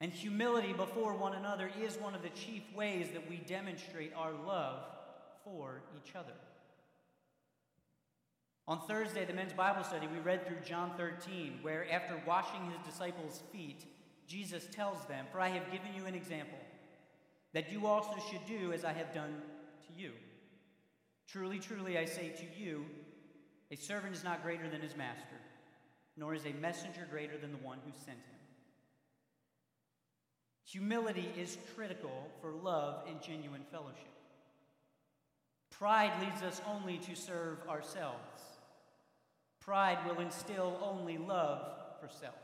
And 0.00 0.12
humility 0.12 0.72
before 0.72 1.14
one 1.14 1.34
another 1.34 1.70
is 1.82 1.96
one 1.96 2.14
of 2.14 2.22
the 2.22 2.30
chief 2.30 2.62
ways 2.74 3.08
that 3.12 3.28
we 3.28 3.36
demonstrate 3.36 4.12
our 4.16 4.32
love 4.46 4.80
for 5.44 5.82
each 5.96 6.16
other. 6.16 6.32
On 8.70 8.78
Thursday, 8.78 9.24
the 9.24 9.32
men's 9.32 9.52
Bible 9.52 9.82
study, 9.82 10.06
we 10.06 10.20
read 10.20 10.46
through 10.46 10.58
John 10.64 10.92
13, 10.96 11.58
where 11.60 11.90
after 11.90 12.22
washing 12.24 12.64
his 12.66 12.78
disciples' 12.86 13.42
feet, 13.50 13.84
Jesus 14.28 14.68
tells 14.70 15.04
them, 15.06 15.26
For 15.32 15.40
I 15.40 15.48
have 15.48 15.72
given 15.72 15.88
you 15.92 16.06
an 16.06 16.14
example, 16.14 16.60
that 17.52 17.72
you 17.72 17.88
also 17.88 18.14
should 18.30 18.46
do 18.46 18.72
as 18.72 18.84
I 18.84 18.92
have 18.92 19.12
done 19.12 19.42
to 19.88 20.00
you. 20.00 20.12
Truly, 21.26 21.58
truly, 21.58 21.98
I 21.98 22.04
say 22.04 22.28
to 22.28 22.62
you, 22.62 22.84
a 23.72 23.76
servant 23.76 24.14
is 24.14 24.22
not 24.22 24.44
greater 24.44 24.68
than 24.68 24.82
his 24.82 24.96
master, 24.96 25.40
nor 26.16 26.32
is 26.32 26.46
a 26.46 26.52
messenger 26.60 27.08
greater 27.10 27.36
than 27.36 27.50
the 27.50 27.58
one 27.58 27.78
who 27.84 27.90
sent 27.90 28.18
him. 28.18 28.38
Humility 30.66 31.28
is 31.36 31.58
critical 31.74 32.28
for 32.40 32.52
love 32.52 33.02
and 33.08 33.20
genuine 33.20 33.64
fellowship. 33.72 34.06
Pride 35.72 36.12
leads 36.20 36.42
us 36.44 36.60
only 36.68 36.98
to 36.98 37.16
serve 37.16 37.68
ourselves. 37.68 38.49
Pride 39.60 39.98
will 40.06 40.20
instill 40.20 40.78
only 40.82 41.18
love 41.18 41.62
for 42.00 42.08
self. 42.08 42.34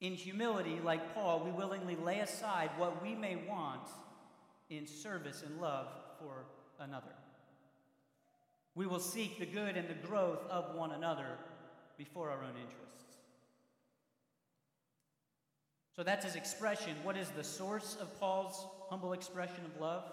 In 0.00 0.14
humility, 0.14 0.80
like 0.84 1.14
Paul, 1.14 1.44
we 1.44 1.52
willingly 1.52 1.96
lay 1.96 2.18
aside 2.20 2.70
what 2.76 3.02
we 3.02 3.14
may 3.14 3.36
want 3.36 3.88
in 4.68 4.86
service 4.86 5.44
and 5.46 5.60
love 5.60 5.86
for 6.18 6.44
another. 6.80 7.14
We 8.74 8.86
will 8.86 9.00
seek 9.00 9.38
the 9.38 9.46
good 9.46 9.76
and 9.76 9.88
the 9.88 10.06
growth 10.06 10.40
of 10.50 10.74
one 10.74 10.92
another 10.92 11.38
before 11.96 12.30
our 12.30 12.42
own 12.42 12.56
interests. 12.56 12.82
So 15.94 16.02
that's 16.02 16.24
his 16.24 16.36
expression. 16.36 16.96
What 17.02 17.16
is 17.16 17.28
the 17.30 17.44
source 17.44 17.96
of 18.00 18.18
Paul's 18.18 18.66
humble 18.88 19.12
expression 19.12 19.64
of 19.64 19.80
love? 19.80 20.04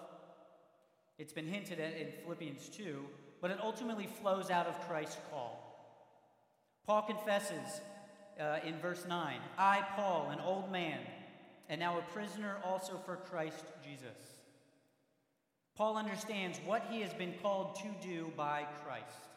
It's 1.18 1.32
been 1.32 1.46
hinted 1.46 1.80
at 1.80 1.94
in 1.96 2.08
Philippians 2.22 2.68
2, 2.68 3.04
but 3.40 3.50
it 3.50 3.58
ultimately 3.62 4.06
flows 4.06 4.50
out 4.50 4.66
of 4.66 4.78
Christ's 4.88 5.18
call. 5.30 5.66
Paul 6.86 7.02
confesses 7.02 7.80
uh, 8.40 8.58
in 8.64 8.78
verse 8.78 9.04
9 9.08 9.38
I, 9.58 9.84
Paul, 9.96 10.30
an 10.30 10.40
old 10.40 10.70
man, 10.70 11.00
and 11.68 11.80
now 11.80 11.98
a 11.98 12.02
prisoner 12.12 12.56
also 12.64 13.00
for 13.04 13.16
Christ 13.16 13.64
Jesus 13.84 14.40
Paul 15.80 15.96
understands 15.96 16.60
what 16.66 16.86
he 16.90 17.00
has 17.00 17.14
been 17.14 17.32
called 17.40 17.76
to 17.76 18.06
do 18.06 18.30
by 18.36 18.66
Christ. 18.84 19.28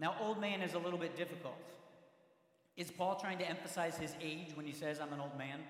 Now, 0.00 0.16
old 0.20 0.40
man 0.40 0.60
is 0.60 0.74
a 0.74 0.78
little 0.80 0.98
bit 0.98 1.16
difficult. 1.16 1.54
Is 2.76 2.90
Paul 2.90 3.14
trying 3.14 3.38
to 3.38 3.48
emphasize 3.48 3.96
his 3.96 4.12
age 4.20 4.56
when 4.56 4.66
he 4.66 4.72
says, 4.72 4.98
I'm 4.98 5.12
an 5.12 5.20
old 5.20 5.38
man? 5.38 5.60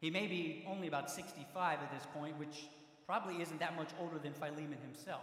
He 0.00 0.10
may 0.10 0.26
be 0.26 0.64
only 0.68 0.88
about 0.88 1.12
65 1.12 1.78
at 1.80 1.92
this 1.92 2.08
point, 2.12 2.36
which 2.36 2.64
probably 3.06 3.40
isn't 3.40 3.60
that 3.60 3.76
much 3.76 3.90
older 4.00 4.18
than 4.18 4.32
Philemon 4.32 4.78
himself. 4.82 5.22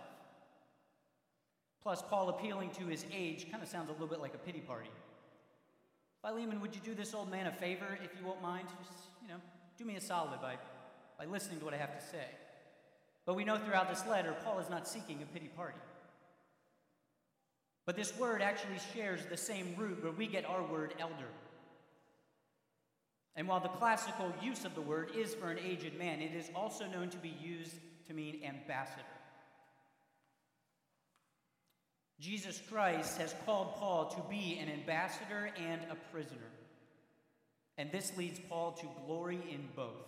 Plus, 1.84 2.04
Paul 2.10 2.30
appealing 2.30 2.70
to 2.72 2.86
his 2.86 3.06
age 3.12 3.50
kind 3.52 3.64
of 3.64 3.70
sounds 3.70 3.90
a 3.90 3.94
little 3.94 4.08
bit 4.08 4.22
like 4.22 4.36
a 4.36 4.38
pity 4.38 4.60
party. 4.60 4.90
Philemon, 6.22 6.62
would 6.62 6.76
you 6.76 6.82
do 6.82 6.94
this 6.94 7.14
old 7.16 7.32
man 7.32 7.48
a 7.48 7.52
favor 7.52 7.98
if 8.04 8.12
you 8.20 8.26
won't 8.26 8.42
mind? 8.42 8.68
Just, 8.84 9.06
you 9.22 9.28
know, 9.28 9.42
do 9.78 9.86
me 9.86 9.96
a 9.96 10.02
solid 10.02 10.40
by, 10.40 10.56
by 11.18 11.26
listening 11.26 11.58
to 11.60 11.66
what 11.66 11.74
I 11.74 11.78
have 11.78 11.98
to 12.00 12.06
say. 12.06 12.26
But 13.26 13.36
we 13.36 13.44
know 13.44 13.58
throughout 13.58 13.90
this 13.90 14.06
letter, 14.08 14.36
Paul 14.44 14.60
is 14.60 14.70
not 14.70 14.88
seeking 14.88 15.24
a 15.24 15.26
pity 15.26 15.50
party. 15.56 15.80
But 17.86 17.96
this 17.96 18.16
word 18.18 18.44
actually 18.44 18.78
shares 18.94 19.26
the 19.26 19.38
same 19.38 19.74
root 19.78 20.04
where 20.04 20.12
we 20.12 20.28
get 20.28 20.46
our 20.46 20.64
word 20.64 20.94
elder. 21.00 21.30
And 23.36 23.48
while 23.48 23.60
the 23.60 23.70
classical 23.70 24.32
use 24.42 24.66
of 24.66 24.76
the 24.76 24.82
word 24.82 25.12
is 25.16 25.34
for 25.34 25.50
an 25.50 25.58
aged 25.58 25.98
man, 25.98 26.22
it 26.22 26.36
is 26.36 26.52
also 26.56 26.86
known 26.86 27.10
to 27.10 27.18
be 27.18 27.36
used 27.42 27.76
to 28.08 28.14
mean 28.14 28.42
ambassador. 28.46 29.04
Jesus 32.22 32.62
Christ 32.70 33.18
has 33.18 33.34
called 33.48 33.76
Paul 33.78 34.06
to 34.10 34.22
be 34.30 34.60
an 34.62 34.70
ambassador 34.70 35.50
and 35.58 35.82
a 35.90 35.96
prisoner. 36.14 36.52
And 37.80 37.92
this 37.92 38.16
leads 38.16 38.40
Paul 38.48 38.74
to 38.74 38.86
glory 39.08 39.40
in 39.50 39.68
both. 39.76 40.06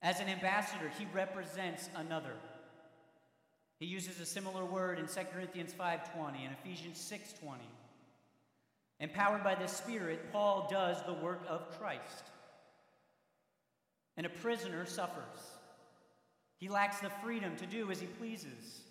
As 0.00 0.20
an 0.20 0.28
ambassador, 0.28 0.92
he 0.96 1.06
represents 1.12 1.90
another. 1.96 2.34
He 3.80 3.86
uses 3.86 4.20
a 4.20 4.26
similar 4.26 4.64
word 4.64 5.00
in 5.00 5.08
2 5.08 5.32
Corinthians 5.32 5.72
5:20 5.72 6.44
and 6.44 6.54
Ephesians 6.54 7.00
6:20. 7.00 7.68
Empowered 9.00 9.42
by 9.42 9.56
the 9.56 9.66
Spirit, 9.66 10.30
Paul 10.30 10.68
does 10.70 11.02
the 11.02 11.14
work 11.14 11.42
of 11.48 11.68
Christ. 11.80 12.30
And 14.16 14.24
a 14.24 14.30
prisoner 14.30 14.86
suffers. 14.86 15.58
He 16.58 16.68
lacks 16.68 17.00
the 17.00 17.10
freedom 17.10 17.56
to 17.56 17.66
do 17.66 17.90
as 17.90 18.00
he 18.00 18.06
pleases. 18.06 18.87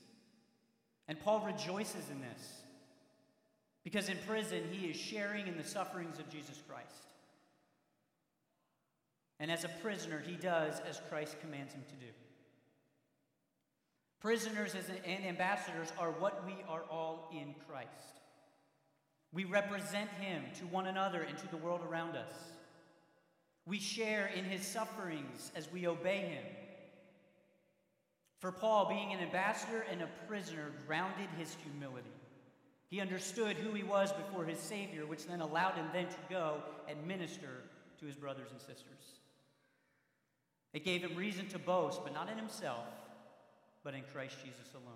And 1.08 1.20
Paul 1.20 1.42
rejoices 1.46 2.10
in 2.12 2.22
this 2.22 2.62
because 3.84 4.10
in 4.10 4.18
prison 4.28 4.64
he 4.72 4.88
is 4.88 4.98
sharing 4.98 5.48
in 5.48 5.58
the 5.58 5.64
sufferings 5.64 6.20
of 6.20 6.30
Jesus 6.30 6.62
Christ. 6.68 7.08
And 9.40 9.52
as 9.52 9.64
a 9.64 9.70
prisoner, 9.82 10.22
he 10.26 10.36
does 10.36 10.82
as 10.90 11.02
Christ 11.10 11.40
commands 11.40 11.74
him 11.74 11.84
to 11.88 12.06
do. 12.06 12.12
Prisoners 14.20 14.76
and 15.06 15.26
ambassadors 15.26 15.94
are 16.00 16.12
what 16.12 16.46
we 16.46 16.56
are 16.68 16.84
all 16.90 17.30
in 17.32 17.54
Christ. 17.70 18.20
We 19.32 19.46
represent 19.46 20.10
him 20.20 20.44
to 20.60 20.66
one 20.66 20.88
another 20.88 21.22
and 21.22 21.38
to 21.38 21.48
the 21.50 21.58
world 21.58 21.82
around 21.88 22.16
us. 22.16 22.34
We 23.68 23.80
share 23.80 24.28
in 24.28 24.46
his 24.46 24.66
sufferings 24.66 25.52
as 25.56 25.72
we 25.72 25.88
obey 25.88 26.20
him. 26.20 26.44
For 28.40 28.52
Paul, 28.52 28.88
being 28.88 29.14
an 29.14 29.20
ambassador 29.20 29.86
and 29.92 30.02
a 30.02 30.10
prisoner 30.28 30.72
grounded 30.86 31.28
his 31.38 31.56
humility. 31.64 32.08
He 32.90 33.02
understood 33.02 33.58
who 33.58 33.74
he 33.74 33.84
was 33.84 34.12
before 34.14 34.46
his 34.46 34.60
Savior, 34.60 35.06
which 35.06 35.26
then 35.26 35.42
allowed 35.42 35.74
him 35.74 35.88
then 35.92 36.08
to 36.08 36.18
go 36.30 36.62
and 36.88 37.06
minister 37.06 37.64
to 38.00 38.06
his 38.06 38.16
brothers 38.16 38.50
and 38.52 38.60
sisters. 38.60 39.18
It 40.74 40.86
gave 40.86 41.02
him 41.02 41.16
reason 41.16 41.48
to 41.48 41.60
boast, 41.60 42.04
but 42.04 42.14
not 42.14 42.30
in 42.30 42.38
himself, 42.38 42.86
but 43.84 43.94
in 43.94 44.04
Christ 44.14 44.36
Jesus 44.44 44.74
alone. 44.74 44.94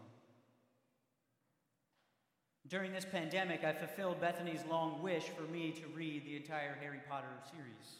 During 2.67 2.93
this 2.93 3.05
pandemic, 3.05 3.63
I 3.63 3.73
fulfilled 3.73 4.21
Bethany's 4.21 4.63
long 4.69 5.01
wish 5.01 5.23
for 5.23 5.43
me 5.51 5.71
to 5.71 5.87
read 5.95 6.25
the 6.25 6.37
entire 6.37 6.77
Harry 6.79 6.99
Potter 7.09 7.27
series. 7.51 7.97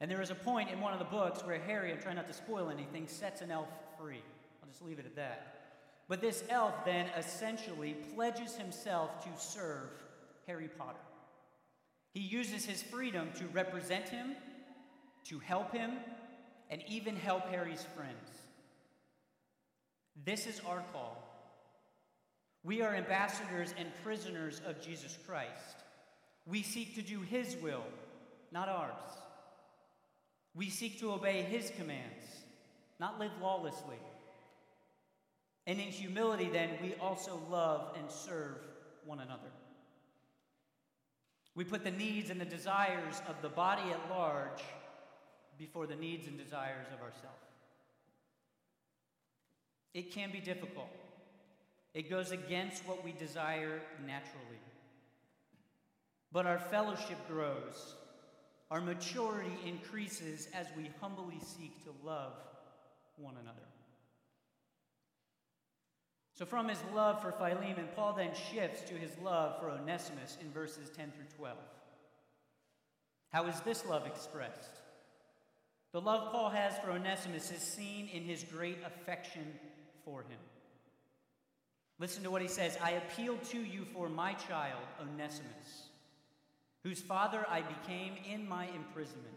And 0.00 0.10
there 0.10 0.20
is 0.20 0.30
a 0.30 0.34
point 0.34 0.70
in 0.70 0.80
one 0.80 0.92
of 0.92 0.98
the 0.98 1.04
books 1.06 1.44
where 1.44 1.58
Harry, 1.58 1.90
I'm 1.90 2.00
trying 2.00 2.16
not 2.16 2.28
to 2.28 2.34
spoil 2.34 2.68
anything, 2.68 3.08
sets 3.08 3.40
an 3.40 3.50
elf 3.50 3.68
free. 3.98 4.22
Just 4.74 4.84
leave 4.84 4.98
it 4.98 5.06
at 5.06 5.14
that. 5.14 5.54
But 6.08 6.20
this 6.20 6.42
elf 6.50 6.84
then 6.84 7.06
essentially 7.16 7.94
pledges 8.12 8.56
himself 8.56 9.22
to 9.22 9.40
serve 9.40 9.88
Harry 10.48 10.68
Potter. 10.76 10.98
He 12.12 12.18
uses 12.18 12.64
his 12.64 12.82
freedom 12.82 13.28
to 13.36 13.46
represent 13.46 14.08
him, 14.08 14.34
to 15.26 15.38
help 15.38 15.72
him, 15.72 15.92
and 16.70 16.82
even 16.88 17.14
help 17.14 17.48
Harry's 17.50 17.86
friends. 17.94 18.42
This 20.24 20.48
is 20.48 20.60
our 20.68 20.82
call. 20.92 21.22
We 22.64 22.82
are 22.82 22.96
ambassadors 22.96 23.74
and 23.78 23.86
prisoners 24.02 24.60
of 24.66 24.80
Jesus 24.80 25.16
Christ. 25.24 25.76
We 26.46 26.64
seek 26.64 26.96
to 26.96 27.02
do 27.02 27.20
his 27.20 27.56
will, 27.62 27.84
not 28.50 28.68
ours. 28.68 28.90
We 30.52 30.68
seek 30.68 30.98
to 30.98 31.12
obey 31.12 31.42
his 31.42 31.70
commands, 31.76 32.24
not 32.98 33.20
live 33.20 33.30
lawlessly. 33.40 33.98
And 35.66 35.80
in 35.80 35.88
humility, 35.88 36.48
then, 36.52 36.70
we 36.82 36.94
also 36.94 37.40
love 37.50 37.96
and 37.98 38.10
serve 38.10 38.58
one 39.06 39.20
another. 39.20 39.50
We 41.54 41.64
put 41.64 41.84
the 41.84 41.90
needs 41.90 42.30
and 42.30 42.40
the 42.40 42.44
desires 42.44 43.22
of 43.28 43.40
the 43.40 43.48
body 43.48 43.90
at 43.90 44.10
large 44.10 44.62
before 45.58 45.86
the 45.86 45.96
needs 45.96 46.26
and 46.26 46.36
desires 46.36 46.86
of 46.92 47.00
ourselves. 47.00 47.38
It 49.94 50.10
can 50.10 50.32
be 50.32 50.40
difficult. 50.40 50.90
It 51.94 52.10
goes 52.10 52.32
against 52.32 52.86
what 52.86 53.04
we 53.04 53.12
desire 53.12 53.80
naturally. 54.04 54.58
But 56.32 56.46
our 56.46 56.58
fellowship 56.58 57.28
grows, 57.28 57.94
our 58.72 58.80
maturity 58.80 59.56
increases 59.64 60.48
as 60.52 60.66
we 60.76 60.90
humbly 61.00 61.38
seek 61.40 61.84
to 61.84 61.90
love 62.04 62.32
one 63.16 63.34
another. 63.40 63.73
So, 66.34 66.44
from 66.44 66.68
his 66.68 66.82
love 66.92 67.22
for 67.22 67.30
Philemon, 67.30 67.88
Paul 67.94 68.14
then 68.14 68.30
shifts 68.52 68.82
to 68.88 68.94
his 68.94 69.12
love 69.22 69.60
for 69.60 69.70
Onesimus 69.70 70.36
in 70.40 70.50
verses 70.50 70.90
10 70.96 71.12
through 71.12 71.26
12. 71.36 71.56
How 73.32 73.46
is 73.46 73.60
this 73.60 73.86
love 73.86 74.06
expressed? 74.06 74.80
The 75.92 76.00
love 76.00 76.32
Paul 76.32 76.50
has 76.50 76.76
for 76.78 76.90
Onesimus 76.90 77.52
is 77.52 77.62
seen 77.62 78.08
in 78.08 78.24
his 78.24 78.42
great 78.42 78.78
affection 78.84 79.46
for 80.04 80.22
him. 80.22 80.38
Listen 82.00 82.24
to 82.24 82.30
what 82.32 82.42
he 82.42 82.48
says 82.48 82.76
I 82.82 82.90
appeal 82.90 83.36
to 83.50 83.58
you 83.58 83.84
for 83.94 84.08
my 84.08 84.32
child, 84.32 84.82
Onesimus, 85.00 85.88
whose 86.82 87.00
father 87.00 87.46
I 87.48 87.62
became 87.62 88.14
in 88.28 88.48
my 88.48 88.66
imprisonment. 88.74 89.34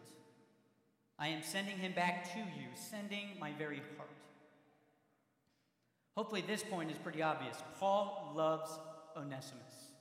I 1.20 1.27
am 1.27 1.44
sending 1.44 1.77
him 1.77 1.94
back 1.94 2.32
to 2.34 2.39
you, 2.39 2.70
sending 2.74 3.30
my 3.39 3.51
very 3.51 3.82
heart. 3.98 4.10
Hopefully, 6.18 6.44
this 6.48 6.64
point 6.64 6.90
is 6.90 6.98
pretty 6.98 7.22
obvious. 7.22 7.56
Paul 7.80 8.34
loves 8.36 8.72
Onesimus. 9.16 9.92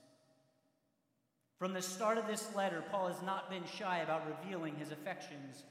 From 1.59 1.73
the 1.73 1.81
start 1.81 2.17
of 2.17 2.25
this 2.25 2.55
letter, 2.55 2.83
Paul 2.89 3.07
has 3.09 3.21
not 3.21 3.51
been 3.51 3.61
shy 3.77 3.99
about 3.99 4.23
revealing 4.27 4.75
his 4.77 4.91
affections 4.91 5.61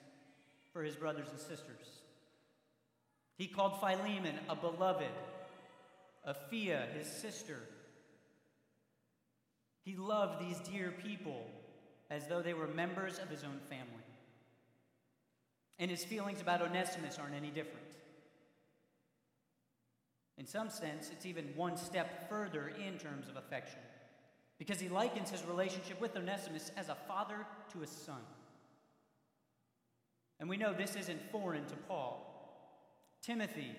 for 0.73 0.85
his 0.85 0.95
brothers 0.95 1.27
and 1.33 1.41
sisters. 1.41 2.01
He 3.37 3.49
called 3.49 3.81
Philemon 3.81 4.37
a 4.49 4.55
beloved, 4.55 5.11
Apphia, 6.29 6.93
his 6.97 7.09
sister. 7.09 7.59
He 9.85 9.97
loved 9.97 10.41
these 10.41 10.61
dear 10.61 10.93
people 11.05 11.45
as 12.09 12.29
though 12.29 12.41
they 12.41 12.55
were 12.55 12.69
members 12.69 13.19
of 13.19 13.29
his 13.29 13.43
own 13.43 13.59
family. 13.69 13.91
And 15.81 15.91
his 15.91 16.05
feelings 16.05 16.41
about 16.41 16.63
Onesimus 16.63 17.19
aren't 17.19 17.35
any 17.35 17.51
different. 17.51 17.87
In 20.39 20.47
some 20.47 20.69
sense, 20.69 21.11
it's 21.11 21.27
even 21.27 21.53
one 21.57 21.77
step 21.77 22.29
further 22.29 22.69
in 22.69 22.99
terms 22.99 23.29
of 23.29 23.37
affection, 23.37 23.79
because 24.59 24.81
he 24.81 24.89
likens 24.89 25.31
his 25.31 25.45
relationship 25.45 26.01
with 26.01 26.17
Onesimus 26.17 26.71
as 26.77 26.89
a 26.89 26.97
father 27.09 27.47
to 27.73 27.83
a 27.83 27.87
son. 27.87 28.21
And 30.39 30.49
we 30.49 30.59
know 30.59 30.75
this 30.75 30.97
isn't 30.97 31.31
foreign 31.33 31.65
to 31.67 31.77
Paul. 31.89 32.23
Timothy, 33.23 33.75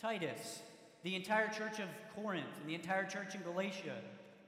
Titus, 0.00 0.60
the 1.02 1.16
entire 1.16 1.48
church 1.48 1.80
of 1.80 1.88
Corinth, 2.14 2.46
and 2.60 2.68
the 2.68 2.74
entire 2.74 3.04
church 3.04 3.34
in 3.34 3.42
Galatia, 3.42 3.96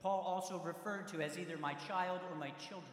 Paul 0.03 0.23
also 0.27 0.63
referred 0.65 1.09
to 1.09 1.21
as 1.21 1.39
either 1.39 1.59
my 1.59 1.75
child 1.75 2.21
or 2.31 2.37
my 2.37 2.51
children. 2.51 2.91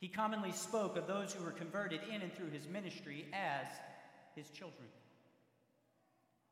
He 0.00 0.08
commonly 0.08 0.52
spoke 0.52 0.96
of 0.96 1.06
those 1.06 1.32
who 1.32 1.44
were 1.44 1.52
converted 1.52 2.00
in 2.12 2.22
and 2.22 2.34
through 2.34 2.50
his 2.50 2.66
ministry 2.66 3.26
as 3.32 3.66
his 4.34 4.50
children. 4.50 4.88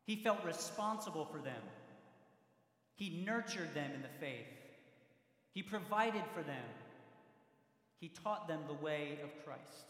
He 0.06 0.16
felt 0.16 0.44
responsible 0.44 1.24
for 1.24 1.38
them. 1.38 1.62
He 2.96 3.24
nurtured 3.26 3.74
them 3.74 3.90
in 3.94 4.02
the 4.02 4.08
faith. 4.20 4.46
He 5.52 5.62
provided 5.62 6.22
for 6.34 6.42
them. 6.42 6.64
He 8.00 8.08
taught 8.08 8.48
them 8.48 8.60
the 8.66 8.84
way 8.84 9.18
of 9.22 9.30
Christ. 9.44 9.86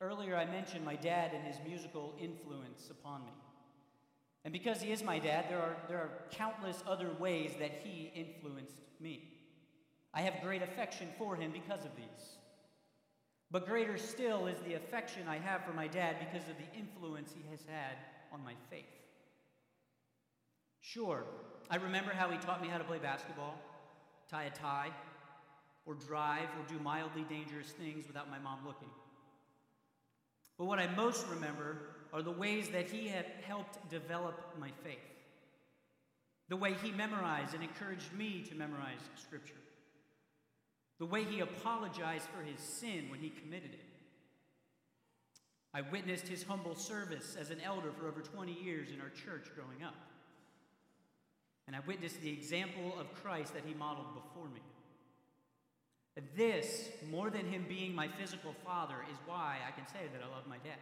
Earlier, 0.00 0.36
I 0.36 0.44
mentioned 0.44 0.84
my 0.84 0.96
dad 0.96 1.32
and 1.34 1.44
his 1.44 1.56
musical 1.66 2.14
influence 2.20 2.90
upon 2.90 3.24
me. 3.24 3.32
And 4.44 4.52
because 4.52 4.80
he 4.80 4.92
is 4.92 5.02
my 5.02 5.18
dad, 5.18 5.46
there 5.48 5.58
are, 5.58 5.76
there 5.88 5.98
are 5.98 6.10
countless 6.30 6.82
other 6.86 7.10
ways 7.18 7.52
that 7.58 7.82
he 7.82 8.12
influenced 8.14 8.76
me. 9.00 9.32
I 10.14 10.22
have 10.22 10.34
great 10.42 10.62
affection 10.62 11.08
for 11.18 11.34
him 11.34 11.50
because 11.50 11.84
of 11.84 11.96
these. 11.96 12.35
But 13.50 13.66
greater 13.66 13.96
still 13.96 14.46
is 14.46 14.58
the 14.60 14.74
affection 14.74 15.28
I 15.28 15.38
have 15.38 15.64
for 15.64 15.72
my 15.72 15.86
dad 15.86 16.16
because 16.18 16.48
of 16.48 16.56
the 16.56 16.78
influence 16.78 17.32
he 17.32 17.48
has 17.50 17.60
had 17.66 17.96
on 18.32 18.44
my 18.44 18.54
faith. 18.70 18.84
Sure, 20.80 21.24
I 21.70 21.76
remember 21.76 22.12
how 22.12 22.30
he 22.30 22.38
taught 22.38 22.62
me 22.62 22.68
how 22.68 22.78
to 22.78 22.84
play 22.84 22.98
basketball, 22.98 23.54
tie 24.28 24.44
a 24.44 24.50
tie, 24.50 24.90
or 25.84 25.94
drive, 25.94 26.48
or 26.58 26.68
do 26.68 26.82
mildly 26.82 27.24
dangerous 27.28 27.70
things 27.70 28.06
without 28.06 28.30
my 28.30 28.38
mom 28.38 28.60
looking. 28.66 28.88
But 30.58 30.64
what 30.64 30.78
I 30.78 30.88
most 30.94 31.26
remember 31.28 31.78
are 32.12 32.22
the 32.22 32.30
ways 32.30 32.68
that 32.70 32.90
he 32.90 33.08
had 33.08 33.26
helped 33.46 33.88
develop 33.90 34.54
my 34.58 34.70
faith. 34.82 34.98
The 36.48 36.56
way 36.56 36.74
he 36.82 36.92
memorized 36.92 37.54
and 37.54 37.62
encouraged 37.62 38.12
me 38.12 38.44
to 38.48 38.54
memorize 38.54 39.00
Scripture 39.16 39.54
the 40.98 41.06
way 41.06 41.24
he 41.24 41.40
apologized 41.40 42.26
for 42.28 42.42
his 42.42 42.60
sin 42.60 43.06
when 43.10 43.20
he 43.20 43.30
committed 43.30 43.74
it. 43.74 43.84
I 45.74 45.82
witnessed 45.82 46.26
his 46.26 46.42
humble 46.42 46.74
service 46.74 47.36
as 47.38 47.50
an 47.50 47.60
elder 47.60 47.90
for 47.92 48.08
over 48.08 48.22
20 48.22 48.52
years 48.52 48.88
in 48.88 49.00
our 49.00 49.10
church 49.10 49.50
growing 49.54 49.82
up. 49.84 49.94
And 51.66 51.76
I 51.76 51.80
witnessed 51.86 52.20
the 52.22 52.30
example 52.30 52.94
of 52.98 53.12
Christ 53.22 53.52
that 53.54 53.64
he 53.66 53.74
modeled 53.74 54.14
before 54.14 54.48
me. 54.48 54.60
And 56.16 56.26
this, 56.34 56.88
more 57.10 57.28
than 57.28 57.46
him 57.46 57.66
being 57.68 57.94
my 57.94 58.08
physical 58.08 58.54
father, 58.64 58.94
is 59.10 59.18
why 59.26 59.58
I 59.66 59.70
can 59.72 59.86
say 59.88 60.08
that 60.12 60.22
I 60.22 60.34
love 60.34 60.46
my 60.48 60.56
dad. 60.58 60.78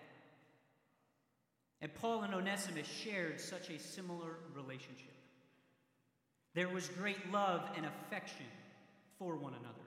And 1.80 1.92
Paul 1.96 2.22
and 2.22 2.32
Onesimus 2.32 2.86
shared 2.86 3.40
such 3.40 3.68
a 3.70 3.78
similar 3.78 4.36
relationship. 4.54 5.12
There 6.54 6.68
was 6.68 6.88
great 6.88 7.32
love 7.32 7.68
and 7.76 7.84
affection 7.84 8.46
for 9.18 9.34
one 9.34 9.54
another. 9.54 9.83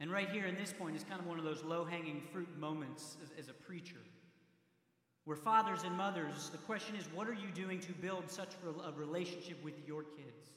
And 0.00 0.10
right 0.10 0.28
here 0.28 0.46
in 0.46 0.56
this 0.56 0.72
point 0.72 0.96
is 0.96 1.04
kind 1.04 1.20
of 1.20 1.26
one 1.26 1.38
of 1.38 1.44
those 1.44 1.62
low 1.62 1.84
hanging 1.84 2.20
fruit 2.32 2.48
moments 2.58 3.16
as, 3.22 3.30
as, 3.38 3.48
a 3.48 3.52
preacher. 3.52 4.00
Where 5.24 5.36
fathers 5.36 5.84
and 5.84 5.96
mothers, 5.96 6.50
the 6.50 6.58
question 6.58 6.96
is, 6.96 7.04
what 7.14 7.28
are 7.28 7.34
you 7.34 7.48
doing 7.54 7.80
to 7.80 7.92
build 7.92 8.30
such 8.30 8.50
a 8.86 8.92
relationship 8.92 9.62
with 9.64 9.74
your 9.86 10.02
kids? 10.02 10.48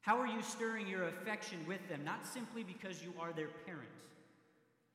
How 0.00 0.18
are 0.18 0.26
you 0.26 0.42
stirring 0.42 0.86
your 0.86 1.08
affection 1.08 1.58
with 1.66 1.86
them, 1.88 2.04
not 2.04 2.26
simply 2.26 2.62
because 2.62 3.02
you 3.02 3.12
are 3.20 3.32
their 3.32 3.48
parent, 3.66 3.88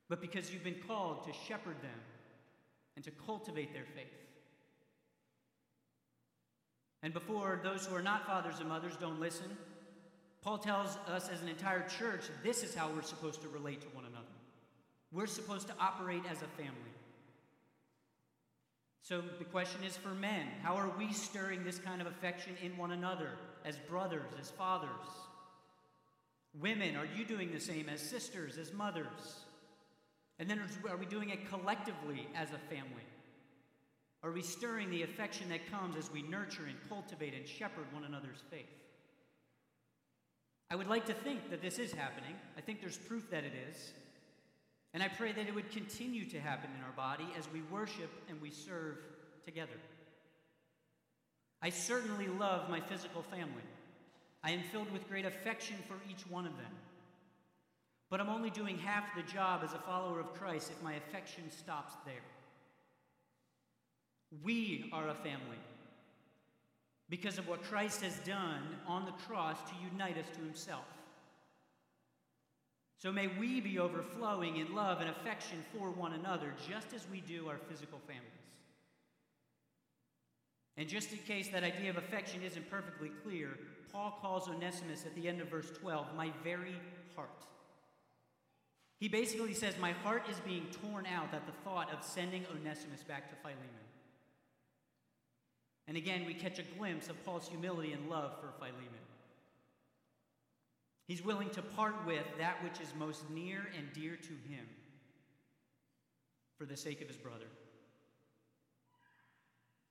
but 0.07 0.21
because 0.21 0.51
you've 0.51 0.63
been 0.63 0.81
called 0.87 1.25
to 1.25 1.33
shepherd 1.47 1.81
them 1.81 1.99
and 2.95 3.03
to 3.05 3.11
cultivate 3.11 3.73
their 3.73 3.85
faith? 3.95 4.07
And 7.01 7.13
before 7.13 7.59
those 7.63 7.85
who 7.85 7.95
are 7.95 8.01
not 8.01 8.25
fathers 8.25 8.59
and 8.59 8.69
mothers 8.69 8.97
don't 8.99 9.19
listen, 9.19 9.57
Paul 10.41 10.57
tells 10.57 10.97
us 11.07 11.29
as 11.29 11.41
an 11.41 11.49
entire 11.49 11.87
church 11.87 12.23
this 12.43 12.63
is 12.63 12.73
how 12.73 12.89
we're 12.89 13.01
supposed 13.01 13.41
to 13.41 13.49
relate 13.49 13.81
to 13.81 13.87
one 13.89 14.05
another. 14.05 14.25
We're 15.11 15.27
supposed 15.27 15.67
to 15.67 15.73
operate 15.79 16.23
as 16.29 16.41
a 16.41 16.47
family. 16.61 16.73
So 19.01 19.21
the 19.39 19.45
question 19.45 19.83
is 19.83 19.97
for 19.97 20.09
men 20.09 20.47
how 20.61 20.75
are 20.75 20.91
we 20.97 21.11
stirring 21.13 21.63
this 21.63 21.79
kind 21.79 22.01
of 22.01 22.07
affection 22.07 22.55
in 22.63 22.77
one 22.77 22.91
another 22.91 23.31
as 23.65 23.77
brothers, 23.89 24.31
as 24.39 24.51
fathers? 24.51 24.89
Women, 26.59 26.95
are 26.95 27.05
you 27.05 27.25
doing 27.25 27.51
the 27.51 27.59
same 27.59 27.89
as 27.89 28.01
sisters, 28.01 28.57
as 28.57 28.73
mothers? 28.73 29.45
And 30.39 30.49
then 30.49 30.61
are 30.89 30.97
we 30.97 31.05
doing 31.05 31.29
it 31.29 31.49
collectively 31.49 32.27
as 32.33 32.49
a 32.49 32.73
family? 32.73 33.03
Are 34.23 34.31
we 34.31 34.41
stirring 34.41 34.89
the 34.89 35.03
affection 35.03 35.49
that 35.49 35.69
comes 35.69 35.95
as 35.95 36.11
we 36.11 36.21
nurture 36.23 36.65
and 36.65 36.77
cultivate 36.87 37.33
and 37.33 37.47
shepherd 37.47 37.85
one 37.93 38.03
another's 38.03 38.43
faith? 38.49 38.78
I 40.71 40.75
would 40.75 40.87
like 40.87 41.05
to 41.07 41.13
think 41.13 41.49
that 41.49 41.61
this 41.61 41.79
is 41.79 41.91
happening. 41.91 42.35
I 42.57 42.61
think 42.61 42.79
there's 42.79 42.97
proof 42.97 43.29
that 43.31 43.43
it 43.43 43.53
is. 43.69 43.91
And 44.93 45.01
I 45.01 45.07
pray 45.07 45.31
that 45.31 45.47
it 45.47 45.53
would 45.53 45.71
continue 45.71 46.25
to 46.29 46.39
happen 46.39 46.69
in 46.77 46.83
our 46.83 46.91
body 46.91 47.27
as 47.37 47.47
we 47.51 47.61
worship 47.63 48.09
and 48.27 48.39
we 48.41 48.51
serve 48.51 48.97
together. 49.45 49.79
I 51.61 51.69
certainly 51.69 52.27
love 52.27 52.69
my 52.69 52.79
physical 52.79 53.23
family. 53.23 53.63
I 54.43 54.51
am 54.51 54.61
filled 54.71 54.91
with 54.91 55.07
great 55.09 55.25
affection 55.25 55.75
for 55.87 55.95
each 56.09 56.21
one 56.29 56.45
of 56.45 56.55
them. 56.57 56.71
But 58.09 58.21
I'm 58.21 58.29
only 58.29 58.49
doing 58.49 58.77
half 58.77 59.15
the 59.15 59.23
job 59.31 59.61
as 59.63 59.73
a 59.73 59.79
follower 59.79 60.19
of 60.19 60.33
Christ 60.33 60.71
if 60.71 60.83
my 60.83 60.93
affection 60.93 61.43
stops 61.51 61.93
there. 62.05 62.15
We 64.43 64.89
are 64.93 65.09
a 65.09 65.15
family 65.15 65.57
because 67.09 67.37
of 67.37 67.47
what 67.47 67.63
Christ 67.63 68.01
has 68.01 68.17
done 68.19 68.61
on 68.87 69.05
the 69.05 69.11
cross 69.11 69.57
to 69.69 69.75
unite 69.91 70.17
us 70.17 70.27
to 70.35 70.41
himself. 70.41 70.85
So 72.99 73.11
may 73.11 73.27
we 73.27 73.61
be 73.61 73.79
overflowing 73.79 74.57
in 74.57 74.75
love 74.75 74.99
and 74.99 75.09
affection 75.09 75.63
for 75.73 75.89
one 75.89 76.13
another, 76.13 76.53
just 76.67 76.93
as 76.93 77.07
we 77.09 77.21
do 77.21 77.47
our 77.47 77.57
physical 77.69 77.99
families. 78.05 78.25
And 80.75 80.87
just 80.87 81.11
in 81.11 81.17
case 81.19 81.47
that 81.49 81.63
idea 81.63 81.89
of 81.89 81.97
affection 81.97 82.41
isn't 82.43 82.69
perfectly 82.69 83.09
clear, 83.23 83.57
Paul 83.91 84.17
calls 84.21 84.47
Onesimus 84.47 85.05
at 85.05 85.15
the 85.15 85.27
end 85.27 85.41
of 85.41 85.47
verse 85.47 85.71
12, 85.71 86.07
my 86.15 86.31
very 86.43 86.75
heart. 87.15 87.29
He 88.99 89.07
basically 89.07 89.53
says, 89.53 89.75
My 89.79 89.91
heart 89.91 90.23
is 90.29 90.39
being 90.41 90.67
torn 90.83 91.05
out 91.05 91.33
at 91.33 91.45
the 91.45 91.53
thought 91.63 91.91
of 91.93 92.03
sending 92.03 92.45
Onesimus 92.53 93.03
back 93.03 93.29
to 93.29 93.35
Philemon. 93.37 93.88
And 95.89 95.97
again, 95.97 96.23
we 96.27 96.35
catch 96.35 96.59
a 96.59 96.63
glimpse 96.77 97.09
of 97.09 97.25
Paul's 97.25 97.47
humility 97.47 97.93
and 97.93 98.09
love 98.11 98.33
for 98.39 98.51
Philemon. 98.59 98.83
He's 101.07 101.25
willing 101.25 101.49
to 101.49 101.63
part 101.63 101.95
with 102.05 102.25
that 102.37 102.63
which 102.63 102.79
is 102.79 102.93
most 102.95 103.27
near 103.31 103.65
and 103.75 103.91
dear 103.91 104.15
to 104.15 104.53
him 104.53 104.67
for 106.59 106.67
the 106.67 106.77
sake 106.77 107.01
of 107.01 107.07
his 107.07 107.17
brother. 107.17 107.47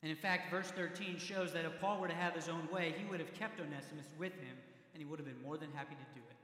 And 0.04 0.12
in 0.12 0.16
fact, 0.16 0.52
verse 0.52 0.70
13 0.70 1.18
shows 1.18 1.52
that 1.52 1.64
if 1.64 1.80
Paul 1.80 2.00
were 2.00 2.06
to 2.06 2.14
have 2.14 2.34
his 2.34 2.48
own 2.48 2.68
way, 2.72 2.94
he 2.96 3.04
would 3.10 3.18
have 3.18 3.34
kept 3.34 3.58
Onesimus 3.58 4.06
with 4.16 4.34
him, 4.34 4.56
and 4.94 5.02
he 5.02 5.04
would 5.04 5.18
have 5.18 5.26
been 5.26 5.42
more 5.42 5.56
than 5.56 5.72
happy 5.74 5.96
to 5.96 6.14
do 6.14 6.24
it. 6.30 6.36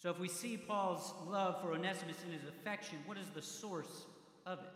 So 0.00 0.10
if 0.10 0.20
we 0.20 0.28
see 0.28 0.56
Paul's 0.56 1.12
love 1.26 1.60
for 1.60 1.72
Onesimus 1.72 2.18
and 2.22 2.32
his 2.32 2.48
affection, 2.48 2.98
what 3.04 3.18
is 3.18 3.26
the 3.34 3.42
source 3.42 4.06
of 4.46 4.60
it? 4.60 4.70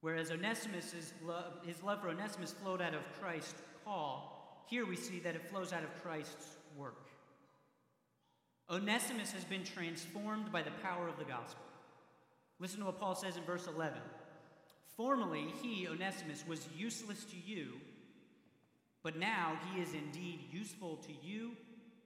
Whereas 0.00 0.30
Onesimus' 0.30 1.12
love, 1.24 1.52
his 1.66 1.82
love 1.82 2.00
for 2.00 2.08
Onesimus 2.08 2.52
flowed 2.52 2.80
out 2.80 2.94
of 2.94 3.02
Christ's 3.20 3.60
call, 3.84 4.64
here 4.68 4.86
we 4.86 4.96
see 4.96 5.18
that 5.20 5.34
it 5.34 5.50
flows 5.50 5.72
out 5.72 5.82
of 5.82 6.02
Christ's 6.02 6.56
work. 6.76 7.06
Onesimus 8.70 9.32
has 9.32 9.44
been 9.44 9.64
transformed 9.64 10.52
by 10.52 10.62
the 10.62 10.70
power 10.82 11.08
of 11.08 11.18
the 11.18 11.24
gospel. 11.24 11.64
Listen 12.60 12.78
to 12.80 12.86
what 12.86 13.00
Paul 13.00 13.14
says 13.14 13.36
in 13.36 13.42
verse 13.42 13.66
11. 13.66 13.98
Formerly, 14.96 15.52
he, 15.60 15.88
Onesimus, 15.88 16.44
was 16.46 16.68
useless 16.76 17.24
to 17.24 17.36
you, 17.36 17.72
but 19.02 19.16
now 19.16 19.58
he 19.72 19.80
is 19.80 19.92
indeed 19.92 20.40
useful 20.52 20.96
to 20.96 21.12
you 21.26 21.52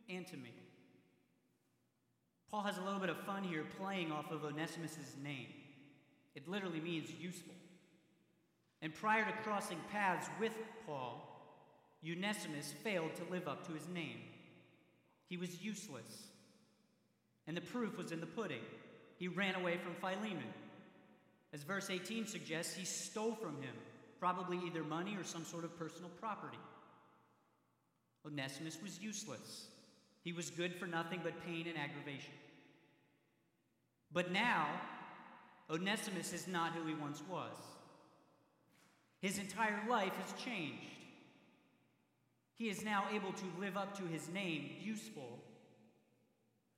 and 0.08 0.26
to 0.28 0.36
me. 0.36 0.54
Paul 2.50 2.62
has 2.62 2.78
a 2.78 2.82
little 2.82 3.00
bit 3.00 3.10
of 3.10 3.18
fun 3.18 3.42
here 3.42 3.64
playing 3.78 4.12
off 4.12 4.30
of 4.30 4.44
Onesimus' 4.44 5.16
name. 5.22 5.48
It 6.34 6.48
literally 6.48 6.80
means 6.80 7.10
useful. 7.10 7.54
And 8.84 8.94
prior 8.94 9.24
to 9.24 9.32
crossing 9.42 9.78
paths 9.90 10.28
with 10.38 10.52
Paul, 10.86 11.26
Onesimus 12.06 12.74
failed 12.84 13.16
to 13.16 13.32
live 13.32 13.48
up 13.48 13.66
to 13.66 13.72
his 13.72 13.88
name. 13.88 14.18
He 15.26 15.38
was 15.38 15.64
useless. 15.64 16.28
And 17.46 17.56
the 17.56 17.62
proof 17.62 17.96
was 17.96 18.12
in 18.12 18.20
the 18.20 18.26
pudding. 18.26 18.60
He 19.18 19.26
ran 19.26 19.54
away 19.54 19.78
from 19.78 19.94
Philemon. 19.94 20.52
As 21.54 21.62
verse 21.62 21.88
18 21.88 22.26
suggests, 22.26 22.76
he 22.76 22.84
stole 22.84 23.34
from 23.34 23.54
him, 23.62 23.74
probably 24.20 24.60
either 24.66 24.84
money 24.84 25.16
or 25.16 25.24
some 25.24 25.46
sort 25.46 25.64
of 25.64 25.78
personal 25.78 26.10
property. 26.20 26.58
Onesimus 28.26 28.76
was 28.82 29.00
useless. 29.00 29.68
He 30.24 30.34
was 30.34 30.50
good 30.50 30.74
for 30.74 30.86
nothing 30.86 31.20
but 31.24 31.42
pain 31.46 31.68
and 31.68 31.78
aggravation. 31.78 32.34
But 34.12 34.30
now, 34.30 34.68
Onesimus 35.70 36.34
is 36.34 36.46
not 36.46 36.72
who 36.72 36.86
he 36.86 36.94
once 36.94 37.22
was. 37.30 37.56
His 39.24 39.38
entire 39.38 39.80
life 39.88 40.12
has 40.16 40.34
changed. 40.38 40.84
He 42.56 42.68
is 42.68 42.84
now 42.84 43.06
able 43.10 43.32
to 43.32 43.44
live 43.58 43.74
up 43.74 43.96
to 43.96 44.04
his 44.04 44.28
name, 44.28 44.68
useful, 44.82 45.42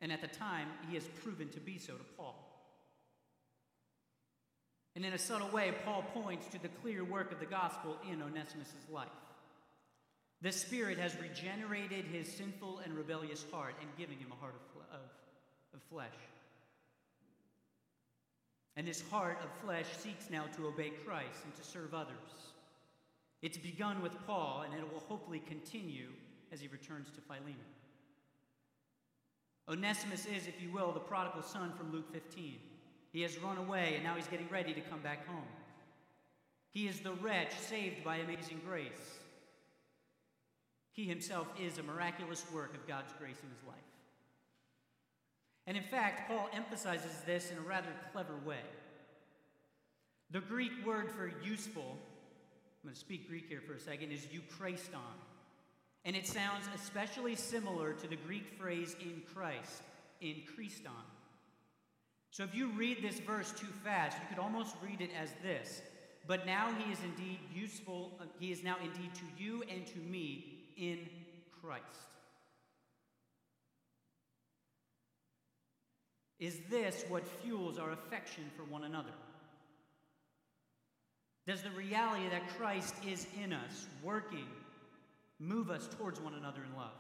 and 0.01 0.13
at 0.13 0.21
the 0.21 0.29
time, 0.29 0.69
he 0.89 0.95
has 0.95 1.09
proven 1.25 1.49
to 1.49 1.59
be 1.59 1.77
so 1.77 1.95
to 1.95 2.05
Paul. 2.17 2.37
And 4.95 5.05
in 5.05 5.13
a 5.13 5.19
subtle 5.19 5.49
way, 5.49 5.75
Paul 5.85 6.05
points 6.15 6.47
to 6.51 6.63
the 6.63 6.69
clear 6.69 7.03
work 7.03 7.33
of 7.33 7.41
the 7.41 7.47
gospel 7.47 7.97
in 8.09 8.23
Onesimus' 8.23 8.77
life. 8.93 9.09
The 10.41 10.53
Spirit 10.53 10.99
has 10.99 11.21
regenerated 11.21 12.05
his 12.05 12.33
sinful 12.33 12.79
and 12.85 12.95
rebellious 12.95 13.45
heart 13.51 13.75
and 13.81 13.91
given 13.99 14.19
him 14.19 14.31
a 14.31 14.41
heart 14.41 14.55
of, 14.55 15.01
of, 15.01 15.01
of 15.75 15.83
flesh. 15.91 16.15
And 18.77 18.87
this 18.87 19.03
heart 19.11 19.39
of 19.43 19.51
flesh 19.65 19.87
seeks 19.99 20.29
now 20.31 20.45
to 20.57 20.67
obey 20.67 20.91
Christ 21.05 21.45
and 21.45 21.55
to 21.57 21.65
serve 21.65 21.95
others. 21.95 22.15
It's 23.43 23.57
begun 23.57 24.03
with 24.03 24.13
Paul, 24.27 24.65
and 24.65 24.75
it 24.75 24.93
will 24.93 25.03
hopefully 25.09 25.43
continue 25.47 26.09
as 26.53 26.61
he 26.61 26.69
returns 26.69 27.11
to 27.11 27.21
Philemon. 27.21 27.57
Onesimus 29.69 30.27
is, 30.27 30.47
if 30.47 30.63
you 30.63 30.71
will, 30.71 30.93
the 30.93 31.01
prodigal 31.01 31.43
son 31.43 31.73
from 31.77 31.93
Luke 31.93 32.13
15. 32.13 32.59
He 33.13 33.23
has 33.23 33.39
run 33.39 33.57
away, 33.57 33.95
and 33.95 34.05
now 34.05 34.15
he's 34.15 34.29
getting 34.29 34.49
ready 34.49 34.75
to 34.75 34.81
come 34.83 35.01
back 35.01 35.27
home. 35.27 35.49
He 36.71 36.87
is 36.87 37.01
the 37.01 37.15
wretch 37.15 37.53
saved 37.59 38.05
by 38.05 38.17
amazing 38.17 38.61
grace. 38.67 39.19
He 40.93 41.05
himself 41.05 41.47
is 41.59 41.79
a 41.79 41.83
miraculous 41.83 42.45
work 42.53 42.75
of 42.75 42.87
God's 42.87 43.13
grace 43.19 43.39
in 43.43 43.49
his 43.49 43.67
life. 43.67 43.86
And 45.67 45.77
in 45.77 45.83
fact, 45.83 46.29
Paul 46.29 46.49
emphasizes 46.53 47.23
this 47.27 47.51
in 47.51 47.59
a 47.59 47.63
rather 47.63 47.89
clever 48.13 48.37
way. 48.45 48.63
The 50.31 50.41
Greek 50.41 50.73
word 50.85 51.11
for 51.11 51.33
useful, 51.43 51.97
I'm 51.97 52.91
going 52.91 52.95
to 52.95 53.01
speak 53.01 53.29
Greek 53.29 53.49
here 53.49 53.61
for 53.61 53.75
a 53.75 53.81
second, 53.81 54.13
is 54.13 54.27
euchreston. 54.27 55.01
And 56.05 56.15
it 56.15 56.27
sounds 56.27 56.69
especially 56.75 57.35
similar 57.35 57.93
to 57.95 58.07
the 58.07 58.17
Greek 58.17 58.57
phrase 58.59 58.95
in 59.01 59.23
Christ, 59.35 59.83
in 60.21 60.43
Christon. 60.57 60.93
So 62.31 62.45
if 62.45 62.55
you 62.55 62.69
read 62.69 63.03
this 63.03 63.19
verse 63.19 63.51
too 63.53 63.73
fast, 63.83 64.17
you 64.19 64.25
could 64.29 64.39
almost 64.39 64.77
read 64.85 65.01
it 65.01 65.11
as 65.21 65.31
this 65.43 65.83
But 66.27 66.45
now 66.45 66.73
he 66.75 66.93
is 66.93 66.99
indeed 67.03 67.41
useful, 67.53 68.19
uh, 68.21 68.25
he 68.39 68.53
is 68.53 68.63
now 68.63 68.77
indeed 68.83 69.11
to 69.15 69.43
you 69.43 69.63
and 69.71 69.87
to 69.87 69.99
me 69.99 70.67
in 70.77 70.99
Christ. 71.63 72.16
Is 76.39 76.59
this 76.69 77.05
what 77.09 77.27
fuels 77.43 77.79
our 77.79 77.93
affection 77.93 78.45
for 78.57 78.65
one 78.65 78.85
another? 78.85 79.13
Does 81.47 81.63
the 81.63 81.71
reality 81.71 82.29
that 82.29 82.49
Christ 82.59 82.95
is 83.07 83.27
in 83.43 83.53
us, 83.53 83.87
working, 84.03 84.47
move 85.39 85.71
us 85.71 85.89
towards 85.97 86.21
one 86.21 86.35
another 86.35 86.61
in 86.65 86.77
love? 86.77 86.91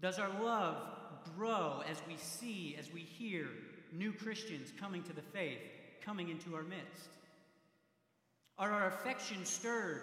Does 0.00 0.18
our 0.18 0.30
love 0.42 0.76
grow 1.36 1.82
as 1.88 2.02
we 2.08 2.16
see, 2.16 2.76
as 2.78 2.92
we 2.92 3.00
hear 3.00 3.46
new 3.92 4.12
Christians 4.12 4.72
coming 4.78 5.02
to 5.04 5.12
the 5.12 5.22
faith, 5.22 5.60
coming 6.04 6.28
into 6.28 6.56
our 6.56 6.64
midst? 6.64 7.08
Are 8.58 8.72
our 8.72 8.88
affections 8.88 9.48
stirred 9.48 10.02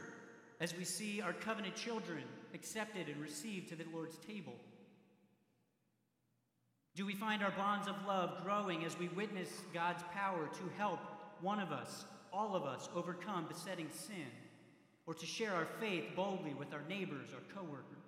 as 0.62 0.75
we 0.75 0.86
see 0.86 1.21
our 1.21 1.34
covenant 1.34 1.75
children 1.75 2.23
accepted 2.54 3.10
and 3.10 3.21
received 3.21 3.69
to 3.69 3.75
the 3.75 3.86
Lord's 3.93 4.17
table? 4.25 4.56
Do 6.95 7.06
we 7.06 7.15
find 7.15 7.43
our 7.43 7.52
bonds 7.52 7.88
of 7.88 7.95
love 8.06 8.43
growing 8.43 8.84
as 8.84 8.97
we 8.97 9.08
witness 9.10 9.49
God's 9.73 10.04
power 10.13 10.47
to 10.47 10.78
help 10.78 10.99
one 11.41 11.60
of 11.60 11.71
us, 11.71 12.06
all 12.34 12.56
of 12.56 12.63
us, 12.63 12.89
overcome 12.95 13.45
besetting 13.47 13.89
sin, 13.91 14.28
or 15.06 15.13
to 15.13 15.25
share 15.25 15.54
our 15.54 15.67
faith 15.80 16.06
boldly 16.15 16.54
with 16.54 16.73
our 16.73 16.84
neighbors, 16.89 17.30
our 17.34 17.56
coworkers? 17.56 17.99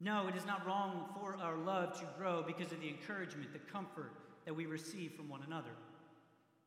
No, 0.00 0.28
it 0.28 0.36
is 0.36 0.44
not 0.44 0.66
wrong 0.66 1.08
for 1.14 1.36
our 1.42 1.56
love 1.56 1.98
to 1.98 2.06
grow 2.18 2.44
because 2.46 2.70
of 2.72 2.80
the 2.80 2.88
encouragement, 2.88 3.52
the 3.52 3.58
comfort 3.58 4.12
that 4.44 4.54
we 4.54 4.66
receive 4.66 5.12
from 5.12 5.28
one 5.28 5.42
another. 5.46 5.70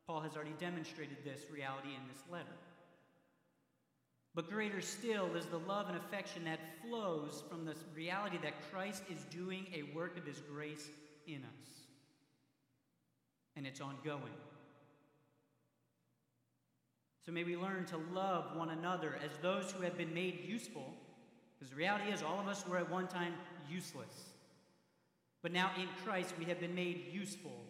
Paul 0.08 0.22
has 0.22 0.36
already 0.36 0.56
demonstrated 0.60 1.18
this 1.24 1.42
reality 1.52 1.90
in 1.90 2.02
this 2.12 2.24
letter. 2.32 2.58
But 4.36 4.50
greater 4.50 4.80
still 4.80 5.36
is 5.36 5.48
the 5.48 5.60
love 5.60 5.88
and 5.88 5.98
affection 5.98 6.44
that 6.46 6.60
flows 6.82 7.44
from 7.50 7.66
the 7.66 7.76
reality 7.96 8.38
that 8.44 8.72
Christ 8.72 9.04
is 9.12 9.24
doing 9.26 9.66
a 9.74 9.96
work 9.96 10.18
of 10.18 10.26
his 10.26 10.42
grace 10.42 10.88
in 11.28 11.38
us. 11.38 11.70
And 13.56 13.66
it's 13.66 13.82
ongoing. 13.82 14.34
So 17.26 17.32
may 17.32 17.44
we 17.44 17.58
learn 17.58 17.86
to 17.88 17.98
love 18.14 18.56
one 18.56 18.70
another 18.70 19.20
as 19.24 19.32
those 19.42 19.72
who 19.72 19.84
have 19.84 19.98
been 19.98 20.14
made 20.14 20.40
useful, 20.48 20.94
because 21.58 21.72
the 21.72 21.76
reality 21.76 22.12
is 22.12 22.24
all 22.24 22.40
of 22.40 22.48
us 22.48 22.66
were 22.68 22.78
at 22.78 22.90
one 22.90 23.08
time 23.08 23.34
useless. 23.70 24.30
But 25.42 25.52
now 25.52 25.72
in 25.78 25.88
Christ 26.06 26.34
we 26.40 26.46
have 26.46 26.60
been 26.60 26.76
made 26.76 27.06
useful 27.12 27.66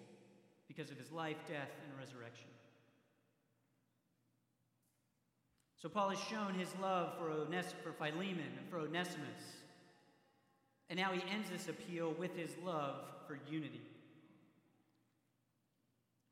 because 0.68 0.92
of 0.92 0.98
his 0.98 1.12
life, 1.12 1.38
death, 1.48 1.72
and 1.84 1.98
resurrection. 1.98 2.48
So 5.82 5.88
Paul 5.88 6.10
has 6.10 6.20
shown 6.20 6.54
his 6.56 6.68
love 6.82 7.18
for, 7.18 7.30
Ones- 7.30 7.74
for 7.84 7.94
Philemon 7.94 8.52
and 8.58 8.70
for 8.70 8.80
Onesimus. 8.80 9.44
And 10.90 11.00
now 11.00 11.12
he 11.14 11.24
ends 11.32 11.50
this 11.50 11.70
appeal 11.70 12.14
with 12.20 12.36
his 12.36 12.52
love 12.64 12.96
for 13.28 13.40
unity. 13.50 13.82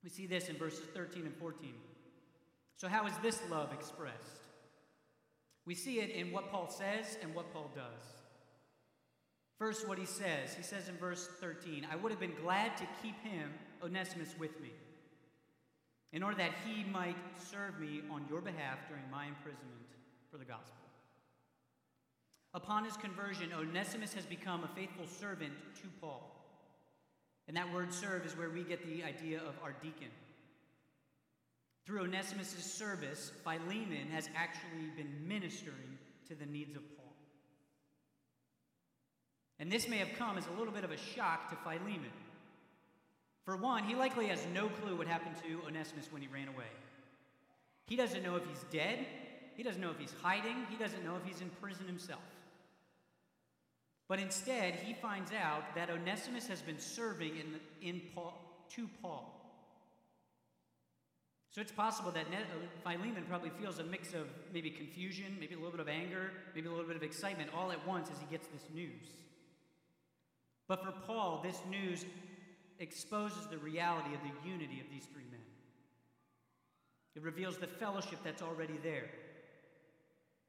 We 0.03 0.09
see 0.09 0.27
this 0.27 0.49
in 0.49 0.57
verses 0.57 0.85
13 0.93 1.25
and 1.25 1.35
14. 1.37 1.73
So, 2.75 2.87
how 2.87 3.07
is 3.07 3.13
this 3.23 3.39
love 3.49 3.73
expressed? 3.73 4.41
We 5.65 5.75
see 5.75 5.99
it 5.99 6.11
in 6.11 6.31
what 6.31 6.51
Paul 6.51 6.69
says 6.69 7.17
and 7.21 7.33
what 7.33 7.51
Paul 7.53 7.71
does. 7.75 8.03
First, 9.57 9.87
what 9.87 9.97
he 9.97 10.05
says. 10.05 10.53
He 10.55 10.63
says 10.63 10.87
in 10.87 10.95
verse 10.97 11.27
13, 11.39 11.87
I 11.91 11.95
would 11.95 12.11
have 12.11 12.21
been 12.21 12.35
glad 12.41 12.77
to 12.77 12.87
keep 13.01 13.19
him, 13.23 13.51
Onesimus, 13.83 14.35
with 14.37 14.59
me 14.61 14.71
in 16.13 16.23
order 16.23 16.37
that 16.37 16.51
he 16.65 16.83
might 16.83 17.17
serve 17.37 17.79
me 17.79 18.01
on 18.11 18.25
your 18.29 18.41
behalf 18.41 18.79
during 18.87 19.03
my 19.11 19.25
imprisonment 19.25 19.87
for 20.31 20.37
the 20.37 20.45
gospel. 20.45 20.73
Upon 22.53 22.85
his 22.85 22.97
conversion, 22.97 23.51
Onesimus 23.53 24.13
has 24.13 24.25
become 24.25 24.63
a 24.63 24.75
faithful 24.75 25.05
servant 25.05 25.53
to 25.81 25.87
Paul. 26.01 26.33
And 27.47 27.55
that 27.55 27.71
word 27.73 27.93
serve 27.93 28.25
is 28.25 28.37
where 28.37 28.49
we 28.49 28.63
get 28.63 28.85
the 28.85 29.03
idea 29.03 29.37
of 29.37 29.55
our 29.63 29.73
deacon. 29.81 30.09
Through 31.85 32.01
Onesimus' 32.01 32.49
service, 32.49 33.31
Philemon 33.43 34.07
has 34.11 34.29
actually 34.35 34.89
been 34.97 35.13
ministering 35.25 35.97
to 36.27 36.35
the 36.35 36.45
needs 36.45 36.75
of 36.75 36.83
Paul. 36.97 37.13
And 39.59 39.71
this 39.71 39.87
may 39.87 39.97
have 39.97 40.09
come 40.17 40.37
as 40.37 40.45
a 40.47 40.59
little 40.59 40.73
bit 40.73 40.83
of 40.83 40.91
a 40.91 40.97
shock 40.97 41.49
to 41.49 41.55
Philemon. 41.57 42.11
For 43.47 43.55
one, 43.55 43.85
he 43.85 43.95
likely 43.95 44.27
has 44.27 44.45
no 44.53 44.67
clue 44.67 44.97
what 44.97 45.07
happened 45.07 45.37
to 45.43 45.65
Onesimus 45.65 46.11
when 46.11 46.21
he 46.21 46.27
ran 46.27 46.49
away. 46.49 46.65
He 47.85 47.95
doesn't 47.95 48.21
know 48.21 48.35
if 48.35 48.45
he's 48.45 48.65
dead, 48.73 49.05
he 49.55 49.63
doesn't 49.63 49.79
know 49.79 49.89
if 49.89 49.97
he's 49.97 50.13
hiding, 50.21 50.65
he 50.69 50.75
doesn't 50.75 51.05
know 51.05 51.15
if 51.15 51.23
he's 51.23 51.39
in 51.39 51.49
prison 51.61 51.87
himself. 51.87 52.19
But 54.09 54.19
instead, 54.19 54.75
he 54.75 54.93
finds 54.93 55.31
out 55.31 55.75
that 55.75 55.89
Onesimus 55.89 56.45
has 56.47 56.61
been 56.61 56.77
serving 56.77 57.37
in, 57.37 57.87
in 57.87 58.01
Paul, 58.13 58.37
to 58.75 58.89
Paul. 59.01 59.33
So 61.51 61.61
it's 61.61 61.71
possible 61.71 62.11
that 62.11 62.25
Philemon 62.83 63.23
probably 63.29 63.51
feels 63.61 63.79
a 63.79 63.83
mix 63.85 64.13
of 64.13 64.27
maybe 64.53 64.71
confusion, 64.71 65.37
maybe 65.39 65.55
a 65.55 65.57
little 65.57 65.71
bit 65.71 65.79
of 65.79 65.87
anger, 65.87 66.31
maybe 66.53 66.67
a 66.67 66.71
little 66.71 66.85
bit 66.85 66.97
of 66.97 67.03
excitement 67.03 67.51
all 67.55 67.71
at 67.71 67.87
once 67.87 68.09
as 68.11 68.19
he 68.19 68.25
gets 68.29 68.45
this 68.47 68.63
news. 68.75 69.07
But 70.67 70.83
for 70.83 70.91
Paul, 70.91 71.39
this 71.41 71.61
news 71.71 72.03
exposes 72.79 73.47
the 73.47 73.57
reality 73.57 74.13
of 74.13 74.21
the 74.21 74.49
unity 74.49 74.79
of 74.79 74.87
these 74.91 75.05
three 75.05 75.23
men. 75.31 75.39
It 77.15 77.23
reveals 77.23 77.57
the 77.57 77.67
fellowship 77.67 78.19
that's 78.23 78.41
already 78.41 78.77
there. 78.83 79.09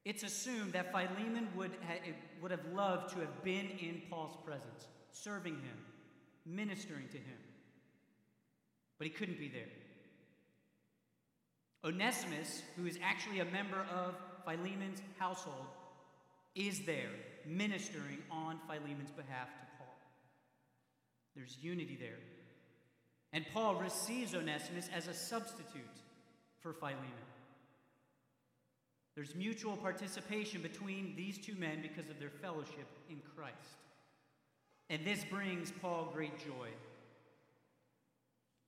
It's 0.04 0.22
assumed 0.22 0.72
that 0.74 0.92
Philemon 0.92 1.48
would, 1.56 1.72
ha- 1.86 2.12
would 2.40 2.50
have 2.50 2.64
loved 2.74 3.12
to 3.14 3.20
have 3.20 3.42
been 3.42 3.66
in 3.80 4.02
Paul's 4.10 4.36
presence, 4.44 4.88
serving 5.12 5.54
him, 5.54 5.78
ministering 6.46 7.08
to 7.08 7.18
him. 7.18 7.38
But 8.98 9.06
he 9.06 9.12
couldn't 9.12 9.38
be 9.38 9.48
there. 9.48 9.68
Onesimus, 11.84 12.62
who 12.76 12.86
is 12.86 12.98
actually 13.02 13.40
a 13.40 13.44
member 13.46 13.86
of 13.94 14.14
Philemon's 14.44 15.00
household, 15.18 15.66
is 16.54 16.80
there, 16.80 17.10
ministering 17.46 18.18
on 18.30 18.58
Philemon's 18.66 19.12
behalf 19.12 19.48
to 19.60 19.77
there's 21.38 21.56
unity 21.62 21.96
there. 21.98 22.18
And 23.32 23.46
Paul 23.54 23.76
receives 23.76 24.34
Onesimus 24.34 24.90
as 24.94 25.06
a 25.06 25.14
substitute 25.14 25.82
for 26.60 26.72
Philemon. 26.72 26.98
There's 29.14 29.34
mutual 29.34 29.76
participation 29.76 30.62
between 30.62 31.14
these 31.16 31.38
two 31.38 31.54
men 31.54 31.80
because 31.80 32.10
of 32.10 32.18
their 32.18 32.30
fellowship 32.30 32.86
in 33.08 33.20
Christ. 33.36 33.54
And 34.90 35.04
this 35.04 35.24
brings 35.24 35.70
Paul 35.70 36.10
great 36.12 36.38
joy. 36.38 36.68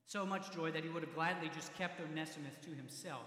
So 0.07 0.25
much 0.25 0.53
joy 0.53 0.71
that 0.71 0.85
he 0.85 0.91
would 0.91 1.03
have 1.03 1.15
gladly 1.15 1.51
just 1.55 1.75
kept 1.77 2.01
Onesimus 2.01 2.55
to 2.63 2.71
himself 2.71 3.27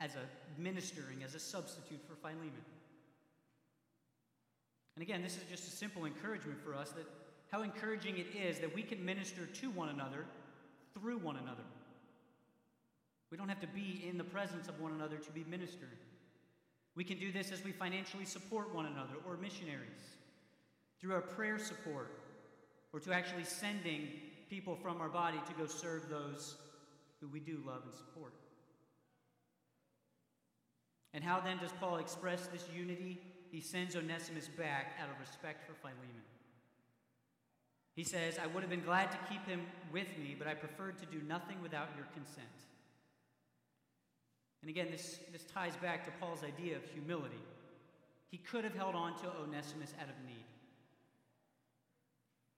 as 0.00 0.12
a 0.14 0.60
ministering, 0.60 1.22
as 1.24 1.34
a 1.34 1.40
substitute 1.40 2.00
for 2.06 2.14
Philemon. 2.16 2.50
And 4.96 5.02
again, 5.02 5.22
this 5.22 5.36
is 5.36 5.42
just 5.50 5.66
a 5.66 5.76
simple 5.76 6.04
encouragement 6.04 6.60
for 6.64 6.74
us 6.74 6.90
that 6.90 7.06
how 7.54 7.62
encouraging 7.62 8.18
it 8.18 8.26
is 8.34 8.58
that 8.58 8.74
we 8.74 8.82
can 8.82 9.04
minister 9.04 9.46
to 9.46 9.70
one 9.70 9.88
another 9.88 10.24
through 10.92 11.18
one 11.18 11.36
another. 11.36 11.62
We 13.30 13.36
don't 13.36 13.48
have 13.48 13.60
to 13.60 13.68
be 13.68 14.04
in 14.10 14.18
the 14.18 14.24
presence 14.24 14.66
of 14.66 14.80
one 14.80 14.90
another 14.90 15.18
to 15.18 15.30
be 15.30 15.44
ministering. 15.48 15.92
We 16.96 17.04
can 17.04 17.16
do 17.16 17.30
this 17.30 17.52
as 17.52 17.62
we 17.64 17.70
financially 17.70 18.24
support 18.24 18.74
one 18.74 18.86
another 18.86 19.14
or 19.24 19.36
missionaries, 19.36 20.02
through 21.00 21.14
our 21.14 21.20
prayer 21.20 21.56
support, 21.56 22.18
or 22.92 22.98
to 22.98 23.12
actually 23.12 23.44
sending 23.44 24.08
people 24.50 24.74
from 24.74 25.00
our 25.00 25.08
body 25.08 25.38
to 25.46 25.54
go 25.54 25.66
serve 25.66 26.08
those 26.08 26.56
who 27.20 27.28
we 27.28 27.38
do 27.38 27.60
love 27.64 27.82
and 27.84 27.94
support. 27.94 28.32
And 31.12 31.22
how 31.22 31.38
then 31.38 31.58
does 31.58 31.70
Paul 31.78 31.98
express 31.98 32.48
this 32.48 32.64
unity? 32.76 33.20
He 33.52 33.60
sends 33.60 33.94
Onesimus 33.94 34.48
back 34.48 34.94
out 35.00 35.08
of 35.08 35.20
respect 35.20 35.68
for 35.68 35.74
Philemon. 35.74 36.33
He 37.94 38.02
says, 38.02 38.38
I 38.42 38.46
would 38.46 38.62
have 38.62 38.70
been 38.70 38.82
glad 38.82 39.12
to 39.12 39.18
keep 39.28 39.46
him 39.46 39.62
with 39.92 40.08
me, 40.18 40.34
but 40.36 40.48
I 40.48 40.54
preferred 40.54 40.98
to 40.98 41.06
do 41.06 41.22
nothing 41.28 41.62
without 41.62 41.88
your 41.96 42.06
consent. 42.12 42.46
And 44.62 44.70
again, 44.70 44.88
this, 44.90 45.20
this 45.30 45.44
ties 45.44 45.76
back 45.76 46.04
to 46.06 46.10
Paul's 46.20 46.42
idea 46.42 46.76
of 46.76 46.82
humility. 46.92 47.40
He 48.30 48.38
could 48.38 48.64
have 48.64 48.74
held 48.74 48.96
on 48.96 49.16
to 49.18 49.26
Onesimus 49.42 49.92
out 50.00 50.08
of 50.08 50.26
need. 50.26 50.44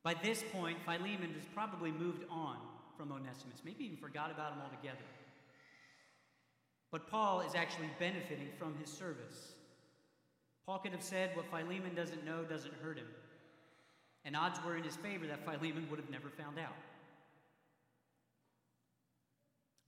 By 0.03 0.15
this 0.15 0.43
point, 0.53 0.79
Philemon 0.85 1.35
has 1.35 1.45
probably 1.53 1.91
moved 1.91 2.25
on 2.31 2.57
from 2.97 3.13
Onesimus, 3.13 3.61
maybe 3.65 3.85
even 3.85 3.97
forgot 3.99 4.31
about 4.31 4.53
him 4.53 4.61
altogether. 4.63 5.05
But 6.91 7.11
Paul 7.11 7.41
is 7.41 7.55
actually 7.55 7.91
benefiting 7.99 8.49
from 8.59 8.75
his 8.81 8.89
service. 8.89 9.53
Paul 10.65 10.79
could 10.79 10.93
have 10.93 11.03
said, 11.03 11.37
What 11.37 11.47
Philemon 11.51 11.95
doesn't 11.95 12.25
know 12.25 12.45
doesn't 12.45 12.73
hurt 12.81 12.97
him 12.97 13.09
and 14.27 14.35
odds 14.37 14.59
were 14.67 14.77
in 14.77 14.83
his 14.83 14.97
favor 14.97 15.27
that 15.29 15.45
Philemon 15.45 15.87
would 15.89 16.01
have 16.01 16.11
never 16.11 16.29
found 16.29 16.59
out. 16.59 16.75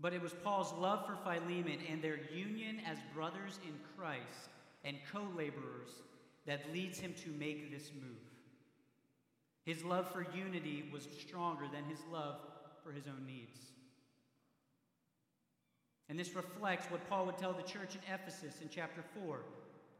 But 0.00 0.12
it 0.12 0.22
was 0.22 0.32
Paul's 0.32 0.72
love 0.74 1.04
for 1.04 1.16
Philemon 1.24 1.80
and 1.90 2.00
their 2.00 2.20
union 2.32 2.78
as 2.86 2.98
brothers 3.12 3.58
in 3.64 3.74
Christ 3.96 4.48
and 4.84 4.96
co 5.12 5.26
laborers 5.36 5.90
that 6.46 6.72
leads 6.72 7.00
him 7.00 7.14
to 7.24 7.30
make 7.30 7.72
this 7.72 7.90
move. 8.00 8.16
His 9.64 9.84
love 9.84 10.08
for 10.12 10.24
unity 10.32 10.88
was 10.92 11.08
stronger 11.20 11.64
than 11.70 11.84
his 11.84 11.98
love 12.12 12.36
for 12.84 12.92
his 12.92 13.08
own 13.08 13.26
needs. 13.26 13.58
And 16.08 16.18
this 16.18 16.34
reflects 16.34 16.90
what 16.90 17.06
Paul 17.10 17.26
would 17.26 17.36
tell 17.36 17.52
the 17.52 17.62
church 17.62 17.96
in 17.96 18.14
Ephesus 18.14 18.62
in 18.62 18.68
chapter 18.70 19.02
4, 19.20 19.24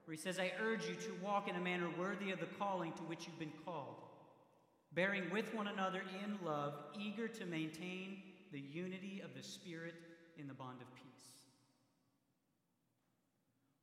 where 0.04 0.14
he 0.14 0.16
says, 0.16 0.38
I 0.38 0.52
urge 0.62 0.88
you 0.88 0.94
to 0.94 1.18
walk 1.22 1.48
in 1.48 1.56
a 1.56 1.60
manner 1.60 1.88
worthy 1.98 2.30
of 2.30 2.38
the 2.38 2.46
calling 2.46 2.92
to 2.92 3.02
which 3.02 3.26
you've 3.26 3.38
been 3.38 3.52
called 3.66 4.07
bearing 4.98 5.30
with 5.30 5.54
one 5.54 5.68
another 5.68 6.02
in 6.24 6.36
love, 6.44 6.74
eager 6.98 7.28
to 7.28 7.46
maintain 7.46 8.20
the 8.50 8.58
unity 8.58 9.22
of 9.24 9.32
the 9.32 9.48
Spirit 9.48 9.94
in 10.36 10.48
the 10.48 10.54
bond 10.54 10.80
of 10.80 10.92
peace. 10.96 11.26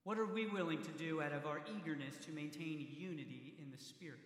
What 0.03 0.17
are 0.17 0.25
we 0.25 0.45
willing 0.47 0.81
to 0.81 0.91
do 0.91 1.21
out 1.21 1.31
of 1.31 1.45
our 1.45 1.61
eagerness 1.77 2.17
to 2.25 2.33
maintain 2.33 2.85
unity 2.97 3.53
in 3.63 3.71
the 3.71 3.81
Spirit? 3.81 4.19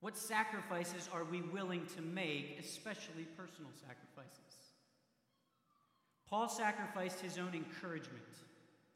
What 0.00 0.16
sacrifices 0.16 1.10
are 1.12 1.24
we 1.24 1.42
willing 1.42 1.84
to 1.96 2.00
make, 2.00 2.56
especially 2.58 3.24
personal 3.36 3.70
sacrifices? 3.86 4.72
Paul 6.26 6.48
sacrificed 6.48 7.20
his 7.20 7.36
own 7.36 7.52
encouragement, 7.52 8.22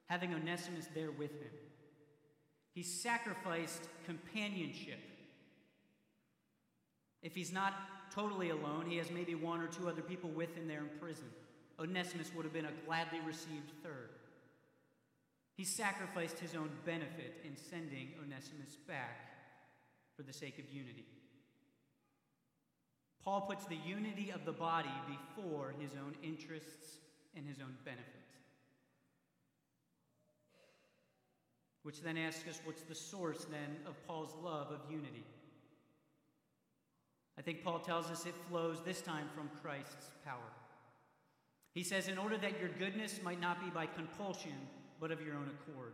having 0.07 0.33
Onesimus 0.33 0.89
there 0.95 1.11
with 1.11 1.33
him. 1.33 1.53
He 2.73 2.83
sacrificed 2.83 3.83
companionship 4.07 5.01
if 7.23 7.35
he's 7.35 7.53
not 7.53 7.75
totally 8.15 8.51
alone, 8.51 8.87
he 8.89 8.97
has 8.97 9.11
maybe 9.11 9.35
one 9.35 9.61
or 9.61 9.67
two 9.67 9.89
other 9.89 10.03
people 10.03 10.31
with 10.31 10.55
him 10.55 10.69
there 10.69 10.81
in 10.81 10.99
prison. 11.01 11.27
Onesimus 11.81 12.31
would 12.35 12.45
have 12.45 12.53
been 12.53 12.67
a 12.67 12.87
gladly 12.87 13.21
received 13.27 13.71
third. 13.83 14.11
He 15.57 15.65
sacrificed 15.65 16.39
his 16.39 16.55
own 16.55 16.71
benefit 16.85 17.41
in 17.45 17.57
sending 17.57 18.11
Onesimus 18.23 18.77
back 18.87 19.33
for 20.17 20.23
the 20.23 20.33
sake 20.33 20.59
of 20.59 20.73
unity. 20.73 21.05
Paul 23.25 23.43
puts 23.43 23.67
the 23.67 23.79
unity 23.85 24.31
of 24.31 24.45
the 24.45 24.53
body 24.53 24.89
before 25.07 25.75
his 25.81 25.91
own 25.93 26.15
interests 26.23 26.99
and 27.37 27.47
his 27.47 27.59
own 27.61 27.75
benefit. 27.85 28.07
Which 31.83 32.03
then 32.03 32.17
asks 32.17 32.49
us 32.49 32.61
what's 32.65 32.83
the 32.83 32.95
source 32.95 33.45
then 33.51 33.77
of 33.87 33.95
Paul's 34.07 34.35
love 34.43 34.71
of 34.71 34.81
unity? 34.91 35.25
I 37.39 37.43
think 37.43 37.63
Paul 37.63 37.79
tells 37.79 38.11
us 38.11 38.27
it 38.27 38.35
flows 38.49 38.79
this 38.85 39.01
time 39.01 39.29
from 39.35 39.49
Christ's 39.63 40.11
power. 40.25 40.51
He 41.73 41.85
says, 41.85 42.09
in 42.09 42.19
order 42.19 42.37
that 42.39 42.59
your 42.59 42.71
goodness 42.71 43.21
might 43.23 43.41
not 43.41 43.65
be 43.65 43.71
by 43.71 43.87
compulsion, 43.87 44.55
but 45.01 45.13
of 45.13 45.23
your 45.23 45.37
own 45.37 45.49
accord. 45.49 45.93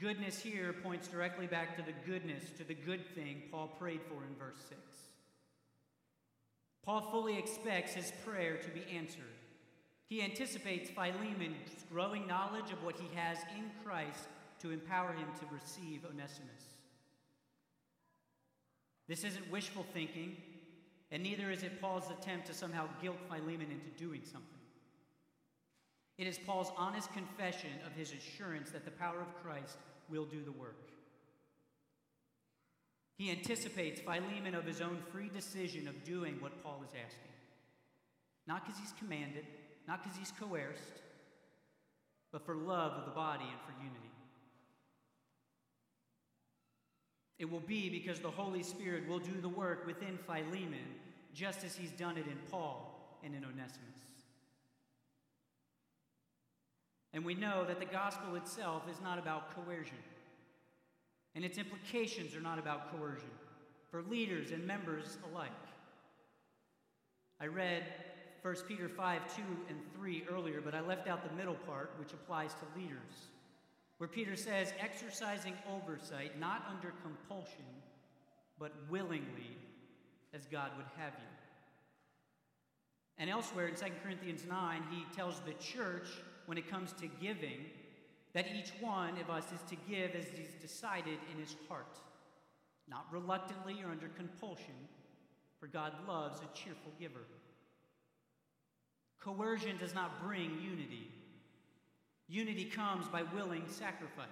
Goodness 0.00 0.40
here 0.40 0.74
points 0.82 1.06
directly 1.06 1.46
back 1.46 1.76
to 1.76 1.82
the 1.82 1.92
goodness, 2.10 2.44
to 2.58 2.64
the 2.64 2.74
good 2.74 3.06
thing 3.14 3.42
Paul 3.52 3.68
prayed 3.78 4.00
for 4.08 4.24
in 4.24 4.34
verse 4.36 4.58
6. 4.68 4.80
Paul 6.84 7.02
fully 7.02 7.38
expects 7.38 7.92
his 7.92 8.12
prayer 8.26 8.56
to 8.56 8.70
be 8.70 8.84
answered. 8.92 9.22
He 10.08 10.22
anticipates 10.22 10.90
Philemon's 10.90 11.84
growing 11.90 12.26
knowledge 12.26 12.72
of 12.72 12.82
what 12.82 12.98
he 12.98 13.14
has 13.14 13.38
in 13.56 13.70
Christ 13.84 14.28
to 14.60 14.72
empower 14.72 15.12
him 15.12 15.28
to 15.38 15.54
receive 15.54 16.04
Onesimus. 16.04 16.71
This 19.08 19.24
isn't 19.24 19.50
wishful 19.50 19.84
thinking, 19.92 20.36
and 21.10 21.22
neither 21.22 21.50
is 21.50 21.62
it 21.62 21.80
Paul's 21.80 22.10
attempt 22.10 22.46
to 22.46 22.54
somehow 22.54 22.88
guilt 23.00 23.18
Philemon 23.28 23.70
into 23.70 23.90
doing 23.98 24.22
something. 24.24 24.48
It 26.18 26.26
is 26.26 26.38
Paul's 26.38 26.72
honest 26.76 27.12
confession 27.12 27.70
of 27.86 27.92
his 27.92 28.12
assurance 28.12 28.70
that 28.70 28.84
the 28.84 28.90
power 28.90 29.20
of 29.20 29.42
Christ 29.42 29.76
will 30.08 30.24
do 30.24 30.42
the 30.44 30.52
work. 30.52 30.90
He 33.16 33.30
anticipates 33.30 34.00
Philemon 34.00 34.54
of 34.54 34.64
his 34.64 34.80
own 34.80 34.98
free 35.10 35.28
decision 35.28 35.88
of 35.88 36.04
doing 36.04 36.36
what 36.40 36.62
Paul 36.62 36.82
is 36.84 36.90
asking. 36.90 37.32
Not 38.46 38.64
because 38.64 38.80
he's 38.80 38.94
commanded, 38.98 39.46
not 39.86 40.02
because 40.02 40.18
he's 40.18 40.32
coerced, 40.32 41.02
but 42.32 42.44
for 42.44 42.54
love 42.56 42.92
of 42.92 43.04
the 43.04 43.12
body 43.12 43.44
and 43.44 43.60
for 43.66 43.72
unity. 43.82 44.11
It 47.42 47.50
will 47.50 47.58
be 47.58 47.90
because 47.90 48.20
the 48.20 48.30
Holy 48.30 48.62
Spirit 48.62 49.08
will 49.08 49.18
do 49.18 49.40
the 49.40 49.48
work 49.48 49.84
within 49.84 50.16
Philemon, 50.16 50.86
just 51.34 51.64
as 51.64 51.74
he's 51.74 51.90
done 51.90 52.16
it 52.16 52.28
in 52.28 52.38
Paul 52.52 53.18
and 53.24 53.34
in 53.34 53.44
Onesimus. 53.44 53.80
And 57.12 57.24
we 57.24 57.34
know 57.34 57.64
that 57.64 57.80
the 57.80 57.84
gospel 57.84 58.36
itself 58.36 58.84
is 58.88 59.00
not 59.02 59.18
about 59.18 59.52
coercion, 59.56 59.98
and 61.34 61.44
its 61.44 61.58
implications 61.58 62.36
are 62.36 62.40
not 62.40 62.60
about 62.60 62.96
coercion 62.96 63.30
for 63.90 64.02
leaders 64.02 64.52
and 64.52 64.64
members 64.64 65.18
alike. 65.32 65.50
I 67.40 67.46
read 67.46 67.82
1 68.42 68.54
Peter 68.68 68.88
5 68.88 69.36
2 69.36 69.42
and 69.68 69.78
3 69.96 70.26
earlier, 70.30 70.60
but 70.60 70.76
I 70.76 70.80
left 70.80 71.08
out 71.08 71.28
the 71.28 71.36
middle 71.36 71.56
part, 71.66 71.90
which 71.98 72.12
applies 72.12 72.54
to 72.54 72.80
leaders, 72.80 73.31
where 73.98 74.08
Peter 74.08 74.36
says, 74.36 74.72
exercising 74.80 75.54
oversight 75.72 76.38
not 76.40 76.64
under 76.68 76.92
compulsion, 77.02 77.64
but 78.58 78.72
willingly, 78.90 79.56
as 80.34 80.46
God 80.46 80.70
would 80.76 80.86
have 80.96 81.12
you. 81.18 81.28
And 83.18 83.30
elsewhere 83.30 83.68
in 83.68 83.74
2 83.74 83.84
Corinthians 84.02 84.44
9, 84.48 84.82
he 84.90 85.04
tells 85.14 85.40
the 85.40 85.52
church 85.54 86.08
when 86.46 86.58
it 86.58 86.68
comes 86.68 86.92
to 86.94 87.06
giving 87.20 87.66
that 88.32 88.46
each 88.54 88.72
one 88.80 89.18
of 89.18 89.30
us 89.30 89.44
is 89.52 89.60
to 89.68 89.76
give 89.88 90.14
as 90.14 90.26
he's 90.34 90.54
decided 90.60 91.18
in 91.32 91.38
his 91.38 91.54
heart, 91.68 91.98
not 92.88 93.06
reluctantly 93.12 93.76
or 93.84 93.90
under 93.90 94.08
compulsion, 94.08 94.74
for 95.60 95.66
God 95.66 95.92
loves 96.08 96.40
a 96.40 96.56
cheerful 96.56 96.92
giver. 96.98 97.26
Coercion 99.20 99.76
does 99.78 99.94
not 99.94 100.20
bring 100.24 100.58
unity. 100.60 101.08
Unity 102.32 102.64
comes 102.64 103.06
by 103.08 103.24
willing 103.34 103.62
sacrifice. 103.66 104.26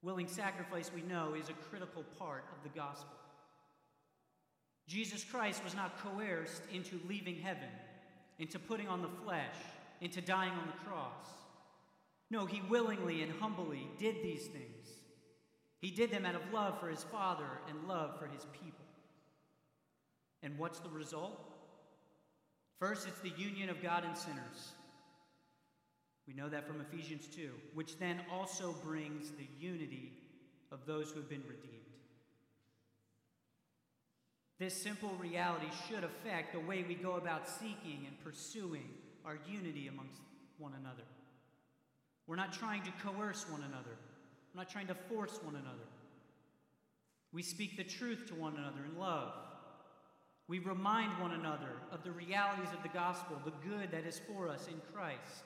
Willing 0.00 0.26
sacrifice, 0.26 0.90
we 0.94 1.02
know, 1.02 1.34
is 1.34 1.50
a 1.50 1.68
critical 1.68 2.02
part 2.18 2.44
of 2.56 2.62
the 2.62 2.74
gospel. 2.78 3.14
Jesus 4.86 5.22
Christ 5.22 5.62
was 5.62 5.74
not 5.74 6.02
coerced 6.02 6.62
into 6.72 6.98
leaving 7.06 7.36
heaven, 7.36 7.68
into 8.38 8.58
putting 8.58 8.88
on 8.88 9.02
the 9.02 9.10
flesh, 9.22 9.56
into 10.00 10.22
dying 10.22 10.52
on 10.52 10.66
the 10.68 10.88
cross. 10.88 11.26
No, 12.30 12.46
he 12.46 12.62
willingly 12.70 13.20
and 13.20 13.38
humbly 13.38 13.86
did 13.98 14.22
these 14.22 14.46
things. 14.46 14.88
He 15.82 15.90
did 15.90 16.10
them 16.10 16.24
out 16.24 16.36
of 16.36 16.54
love 16.54 16.80
for 16.80 16.88
his 16.88 17.02
Father 17.02 17.60
and 17.68 17.86
love 17.86 18.18
for 18.18 18.28
his 18.28 18.46
people. 18.52 18.86
And 20.42 20.56
what's 20.56 20.78
the 20.78 20.88
result? 20.88 21.38
First, 22.80 23.06
it's 23.06 23.20
the 23.20 23.38
union 23.38 23.68
of 23.68 23.82
God 23.82 24.04
and 24.06 24.16
sinners. 24.16 24.72
We 26.28 26.34
know 26.34 26.50
that 26.50 26.68
from 26.68 26.82
Ephesians 26.82 27.26
2, 27.34 27.50
which 27.72 27.98
then 27.98 28.20
also 28.30 28.74
brings 28.84 29.30
the 29.30 29.48
unity 29.58 30.12
of 30.70 30.84
those 30.84 31.10
who 31.10 31.20
have 31.20 31.28
been 31.28 31.42
redeemed. 31.48 31.72
This 34.58 34.74
simple 34.74 35.12
reality 35.18 35.68
should 35.88 36.04
affect 36.04 36.52
the 36.52 36.60
way 36.60 36.84
we 36.86 36.94
go 36.94 37.12
about 37.12 37.48
seeking 37.48 38.04
and 38.06 38.22
pursuing 38.22 38.90
our 39.24 39.38
unity 39.48 39.88
amongst 39.88 40.20
one 40.58 40.72
another. 40.78 41.04
We're 42.26 42.36
not 42.36 42.52
trying 42.52 42.82
to 42.82 42.90
coerce 43.02 43.46
one 43.48 43.62
another, 43.62 43.96
we're 44.54 44.60
not 44.60 44.70
trying 44.70 44.88
to 44.88 44.94
force 44.94 45.38
one 45.42 45.54
another. 45.54 45.86
We 47.32 47.42
speak 47.42 47.76
the 47.76 47.84
truth 47.84 48.26
to 48.28 48.34
one 48.34 48.56
another 48.56 48.84
in 48.90 48.98
love. 48.98 49.32
We 50.48 50.58
remind 50.60 51.20
one 51.20 51.32
another 51.32 51.72
of 51.92 52.02
the 52.02 52.10
realities 52.10 52.72
of 52.74 52.82
the 52.82 52.88
gospel, 52.88 53.36
the 53.44 53.68
good 53.68 53.90
that 53.90 54.06
is 54.06 54.18
for 54.26 54.48
us 54.48 54.66
in 54.66 54.80
Christ, 54.94 55.44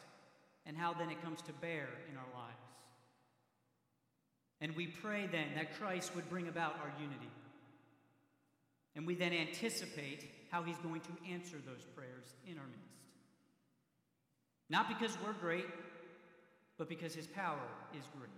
and 0.66 0.77
how 0.77 0.92
then 0.92 1.11
it 1.11 1.22
comes 1.22 1.42
to 1.42 1.53
bear 1.55 1.88
in 2.11 2.16
our 2.16 2.40
lives. 2.40 2.57
And 4.61 4.77
we 4.77 4.87
pray 4.87 5.27
then 5.27 5.48
that 5.57 5.79
Christ 5.79 6.14
would 6.14 6.29
bring 6.31 6.48
about 6.48 6.77
our 6.77 6.92
unity. 7.01 7.31
And 8.94 9.07
we 9.07 9.14
then 9.14 9.33
anticipate 9.33 10.31
how 10.51 10.62
he's 10.62 10.79
going 10.79 11.01
to 11.01 11.33
answer 11.33 11.57
those 11.66 11.85
prayers 11.96 12.35
in 12.46 12.59
our 12.59 12.66
midst. 12.66 12.92
Not 14.70 14.88
because 14.88 15.16
we're 15.25 15.33
great, 15.33 15.66
but 16.79 16.88
because 16.88 17.14
his 17.14 17.27
power 17.27 17.66
is 17.92 18.05
great. 18.16 18.31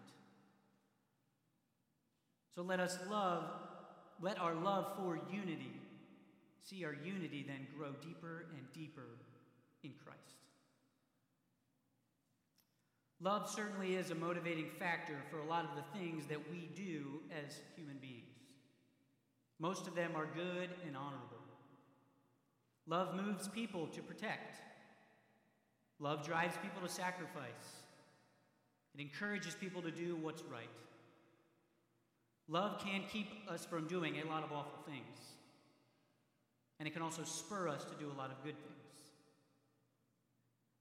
So 2.55 2.63
let 2.63 2.81
us 2.81 2.99
love, 3.11 3.45
let 4.21 4.39
our 4.39 4.55
love 4.55 4.97
for 4.97 5.19
unity 5.31 5.81
see 6.63 6.85
our 6.85 6.95
unity 6.95 7.45
then 7.47 7.67
grow 7.77 7.91
deeper 8.03 8.47
and 8.57 8.73
deeper 8.73 9.07
in 9.83 9.93
Christ. 10.05 10.44
Love 13.21 13.49
certainly 13.49 13.95
is 13.95 14.11
a 14.11 14.15
motivating 14.15 14.69
factor 14.79 15.17
for 15.31 15.39
a 15.39 15.47
lot 15.47 15.65
of 15.65 15.71
the 15.77 15.99
things 15.99 16.27
that 16.27 16.51
we 16.51 16.71
do 16.75 17.21
as 17.31 17.61
human 17.77 17.97
beings. 17.99 18.25
Most 19.59 19.87
of 19.87 19.95
them 19.95 20.13
are 20.17 20.27
good 20.27 20.71
and 20.87 20.97
honorable. 20.97 21.39
Love 22.87 23.15
moves 23.15 23.49
people 23.49 23.87
to 23.87 24.03
protect. 24.03 24.59
Love 26.01 26.27
drives 26.27 26.57
people 26.63 26.87
to 26.87 26.93
sacrifice. 26.93 27.83
It 28.95 29.01
encourages 29.01 29.55
people 29.55 29.81
to 29.83 29.91
do 29.91 30.17
what's 30.17 30.43
right. 30.43 30.69
Love 32.49 32.79
can 32.85 33.05
keep 33.11 33.29
us 33.49 33.65
from 33.65 33.87
doing 33.87 34.17
a 34.21 34.29
lot 34.29 34.45
of 34.45 34.53
awful 34.53 34.83
things. 34.87 35.19
And 36.79 36.87
it 36.87 36.93
can 36.93 37.03
also 37.03 37.23
spur 37.23 37.69
us 37.69 37.85
to 37.85 37.95
do 37.99 38.11
a 38.11 38.17
lot 38.19 38.31
of 38.31 38.45
good 38.45 38.57
things. 38.57 38.84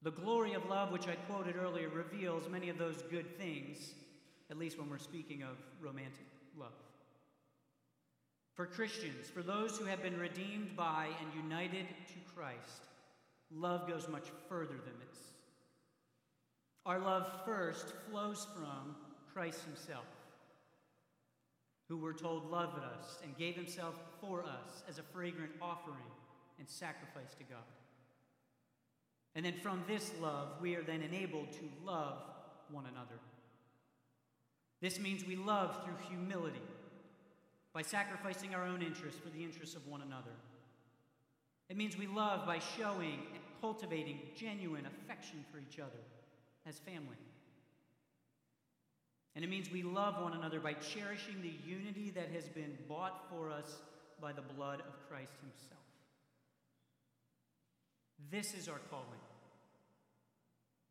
The 0.03 0.11
glory 0.11 0.53
of 0.53 0.69
love, 0.69 0.91
which 0.91 1.07
I 1.07 1.15
quoted 1.15 1.55
earlier, 1.55 1.87
reveals 1.87 2.49
many 2.49 2.67
of 2.67 2.77
those 2.77 3.01
good 3.09 3.37
things, 3.37 3.93
at 4.51 4.57
least 4.57 4.77
when 4.77 4.89
we're 4.89 4.97
speaking 4.97 5.43
of 5.43 5.55
romantic 5.81 6.27
love. 6.57 6.73
For 8.53 8.65
Christians, 8.65 9.29
for 9.29 9.41
those 9.41 9.77
who 9.77 9.85
have 9.85 10.03
been 10.03 10.19
redeemed 10.19 10.75
by 10.75 11.07
and 11.21 11.43
united 11.43 11.87
to 11.87 12.35
Christ, 12.35 12.83
love 13.49 13.87
goes 13.87 14.09
much 14.09 14.27
further 14.49 14.75
than 14.75 14.93
this. 15.09 15.19
Our 16.85 16.99
love 16.99 17.31
first 17.45 17.93
flows 18.09 18.45
from 18.53 18.97
Christ 19.33 19.61
Himself, 19.63 20.05
who 21.87 21.97
we're 21.97 22.11
told 22.11 22.51
loved 22.51 22.77
us 22.77 23.19
and 23.23 23.37
gave 23.37 23.55
Himself 23.55 23.95
for 24.19 24.43
us 24.43 24.83
as 24.89 24.99
a 24.99 25.03
fragrant 25.03 25.53
offering 25.61 25.95
and 26.59 26.67
sacrifice 26.67 27.33
to 27.37 27.43
God. 27.45 27.63
And 29.35 29.45
then 29.45 29.55
from 29.61 29.83
this 29.87 30.11
love, 30.21 30.49
we 30.61 30.75
are 30.75 30.83
then 30.83 31.01
enabled 31.01 31.51
to 31.53 31.69
love 31.85 32.17
one 32.69 32.85
another. 32.85 33.19
This 34.81 34.99
means 34.99 35.25
we 35.25 35.35
love 35.35 35.83
through 35.83 35.95
humility 36.09 36.61
by 37.73 37.81
sacrificing 37.81 38.53
our 38.53 38.65
own 38.65 38.81
interests 38.81 39.19
for 39.19 39.29
the 39.29 39.43
interests 39.43 39.75
of 39.75 39.87
one 39.87 40.01
another. 40.01 40.31
It 41.69 41.77
means 41.77 41.97
we 41.97 42.07
love 42.07 42.45
by 42.45 42.59
showing 42.77 43.19
and 43.33 43.43
cultivating 43.61 44.19
genuine 44.35 44.85
affection 44.85 45.43
for 45.51 45.57
each 45.59 45.79
other 45.79 46.03
as 46.67 46.77
family. 46.79 47.17
And 49.35 49.43
it 49.43 49.49
means 49.49 49.71
we 49.71 49.81
love 49.81 50.21
one 50.21 50.33
another 50.33 50.59
by 50.59 50.73
cherishing 50.73 51.41
the 51.41 51.53
unity 51.67 52.11
that 52.11 52.29
has 52.33 52.47
been 52.49 52.77
bought 52.87 53.23
for 53.29 53.49
us 53.49 53.77
by 54.21 54.31
the 54.31 54.41
blood 54.41 54.81
of 54.81 55.09
Christ 55.09 55.33
Himself. 55.41 55.82
This 58.31 58.53
is 58.53 58.67
our 58.67 58.79
calling. 58.89 59.05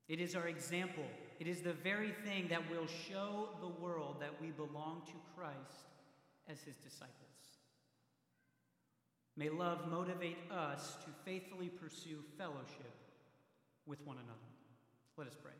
It 0.08 0.20
is 0.20 0.34
our 0.34 0.48
example. 0.48 1.04
It 1.40 1.46
is 1.46 1.60
the 1.60 1.72
very 1.72 2.12
thing 2.24 2.48
that 2.48 2.70
will 2.70 2.86
show 3.08 3.48
the 3.60 3.82
world 3.82 4.16
that 4.20 4.40
we 4.40 4.48
belong 4.48 5.02
to 5.06 5.12
Christ 5.36 5.86
as 6.48 6.60
his 6.60 6.76
disciples. 6.76 7.16
May 9.36 9.48
love 9.48 9.90
motivate 9.90 10.38
us 10.50 10.96
to 11.04 11.10
faithfully 11.24 11.68
pursue 11.68 12.18
fellowship 12.36 12.92
with 13.86 14.04
one 14.06 14.18
another. 14.18 14.38
Let 15.16 15.26
us 15.26 15.36
pray. 15.42 15.52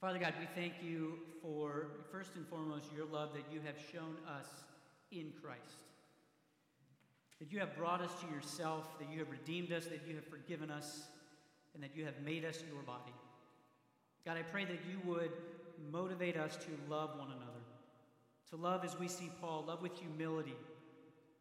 Father 0.00 0.18
God, 0.18 0.34
we 0.38 0.46
thank 0.54 0.74
you 0.82 1.18
for, 1.42 1.88
first 2.12 2.36
and 2.36 2.46
foremost, 2.46 2.86
your 2.94 3.06
love 3.06 3.30
that 3.34 3.44
you 3.52 3.60
have 3.64 3.76
shown 3.92 4.16
us 4.28 4.46
in 5.10 5.32
Christ. 5.42 5.82
That 7.40 7.52
you 7.52 7.58
have 7.58 7.76
brought 7.76 8.00
us 8.00 8.10
to 8.20 8.34
yourself, 8.34 8.98
that 8.98 9.10
you 9.12 9.18
have 9.18 9.30
redeemed 9.30 9.72
us, 9.72 9.86
that 9.86 10.06
you 10.06 10.14
have 10.14 10.26
forgiven 10.26 10.70
us, 10.70 11.02
and 11.74 11.82
that 11.82 11.96
you 11.96 12.04
have 12.04 12.20
made 12.24 12.44
us 12.44 12.62
your 12.72 12.82
body. 12.82 13.12
God, 14.24 14.36
I 14.38 14.42
pray 14.42 14.64
that 14.64 14.78
you 14.88 15.00
would 15.04 15.32
motivate 15.90 16.36
us 16.36 16.56
to 16.56 16.70
love 16.88 17.18
one 17.18 17.28
another, 17.28 17.60
to 18.50 18.56
love 18.56 18.84
as 18.84 18.98
we 18.98 19.08
see 19.08 19.30
Paul, 19.40 19.64
love 19.66 19.82
with 19.82 19.98
humility, 19.98 20.54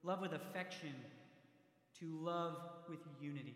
love 0.04 0.20
with 0.20 0.34
affection, 0.34 0.94
to 2.00 2.06
love 2.22 2.58
with 2.90 3.00
unity. 3.22 3.56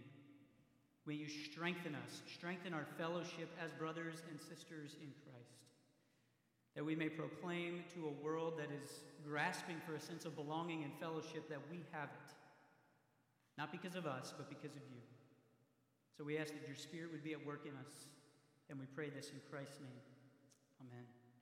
May 1.06 1.16
you 1.16 1.28
strengthen 1.28 1.96
us, 1.96 2.22
strengthen 2.34 2.74
our 2.74 2.86
fellowship 2.98 3.50
as 3.64 3.72
brothers 3.72 4.16
and 4.30 4.40
sisters 4.40 4.96
in 5.02 5.12
Christ, 5.24 5.58
that 6.76 6.86
we 6.86 6.96
may 6.96 7.10
proclaim 7.10 7.84
to 7.96 8.08
a 8.08 8.24
world 8.24 8.60
that 8.60 8.70
is 8.84 8.92
grasping 9.28 9.78
for 9.86 9.96
a 9.96 10.00
sense 10.00 10.26
of 10.26 10.36
belonging 10.36 10.84
and 10.84 10.94
fellowship 11.00 11.50
that 11.50 11.60
we 11.70 11.84
have 11.92 12.10
it, 12.10 12.34
not 13.58 13.72
because 13.72 13.96
of 13.96 14.06
us, 14.06 14.34
but 14.38 14.50
because 14.50 14.76
of 14.76 14.82
you. 14.90 15.02
So 16.18 16.24
we 16.24 16.38
ask 16.38 16.54
that 16.54 16.66
your 16.66 16.76
Spirit 16.76 17.12
would 17.12 17.24
be 17.24 17.34
at 17.34 17.46
work 17.46 17.66
in 17.66 17.74
us, 17.74 18.08
and 18.70 18.80
we 18.80 18.86
pray 18.96 19.10
this 19.10 19.30
in 19.30 19.40
Christ's 19.50 19.80
name. 19.80 20.02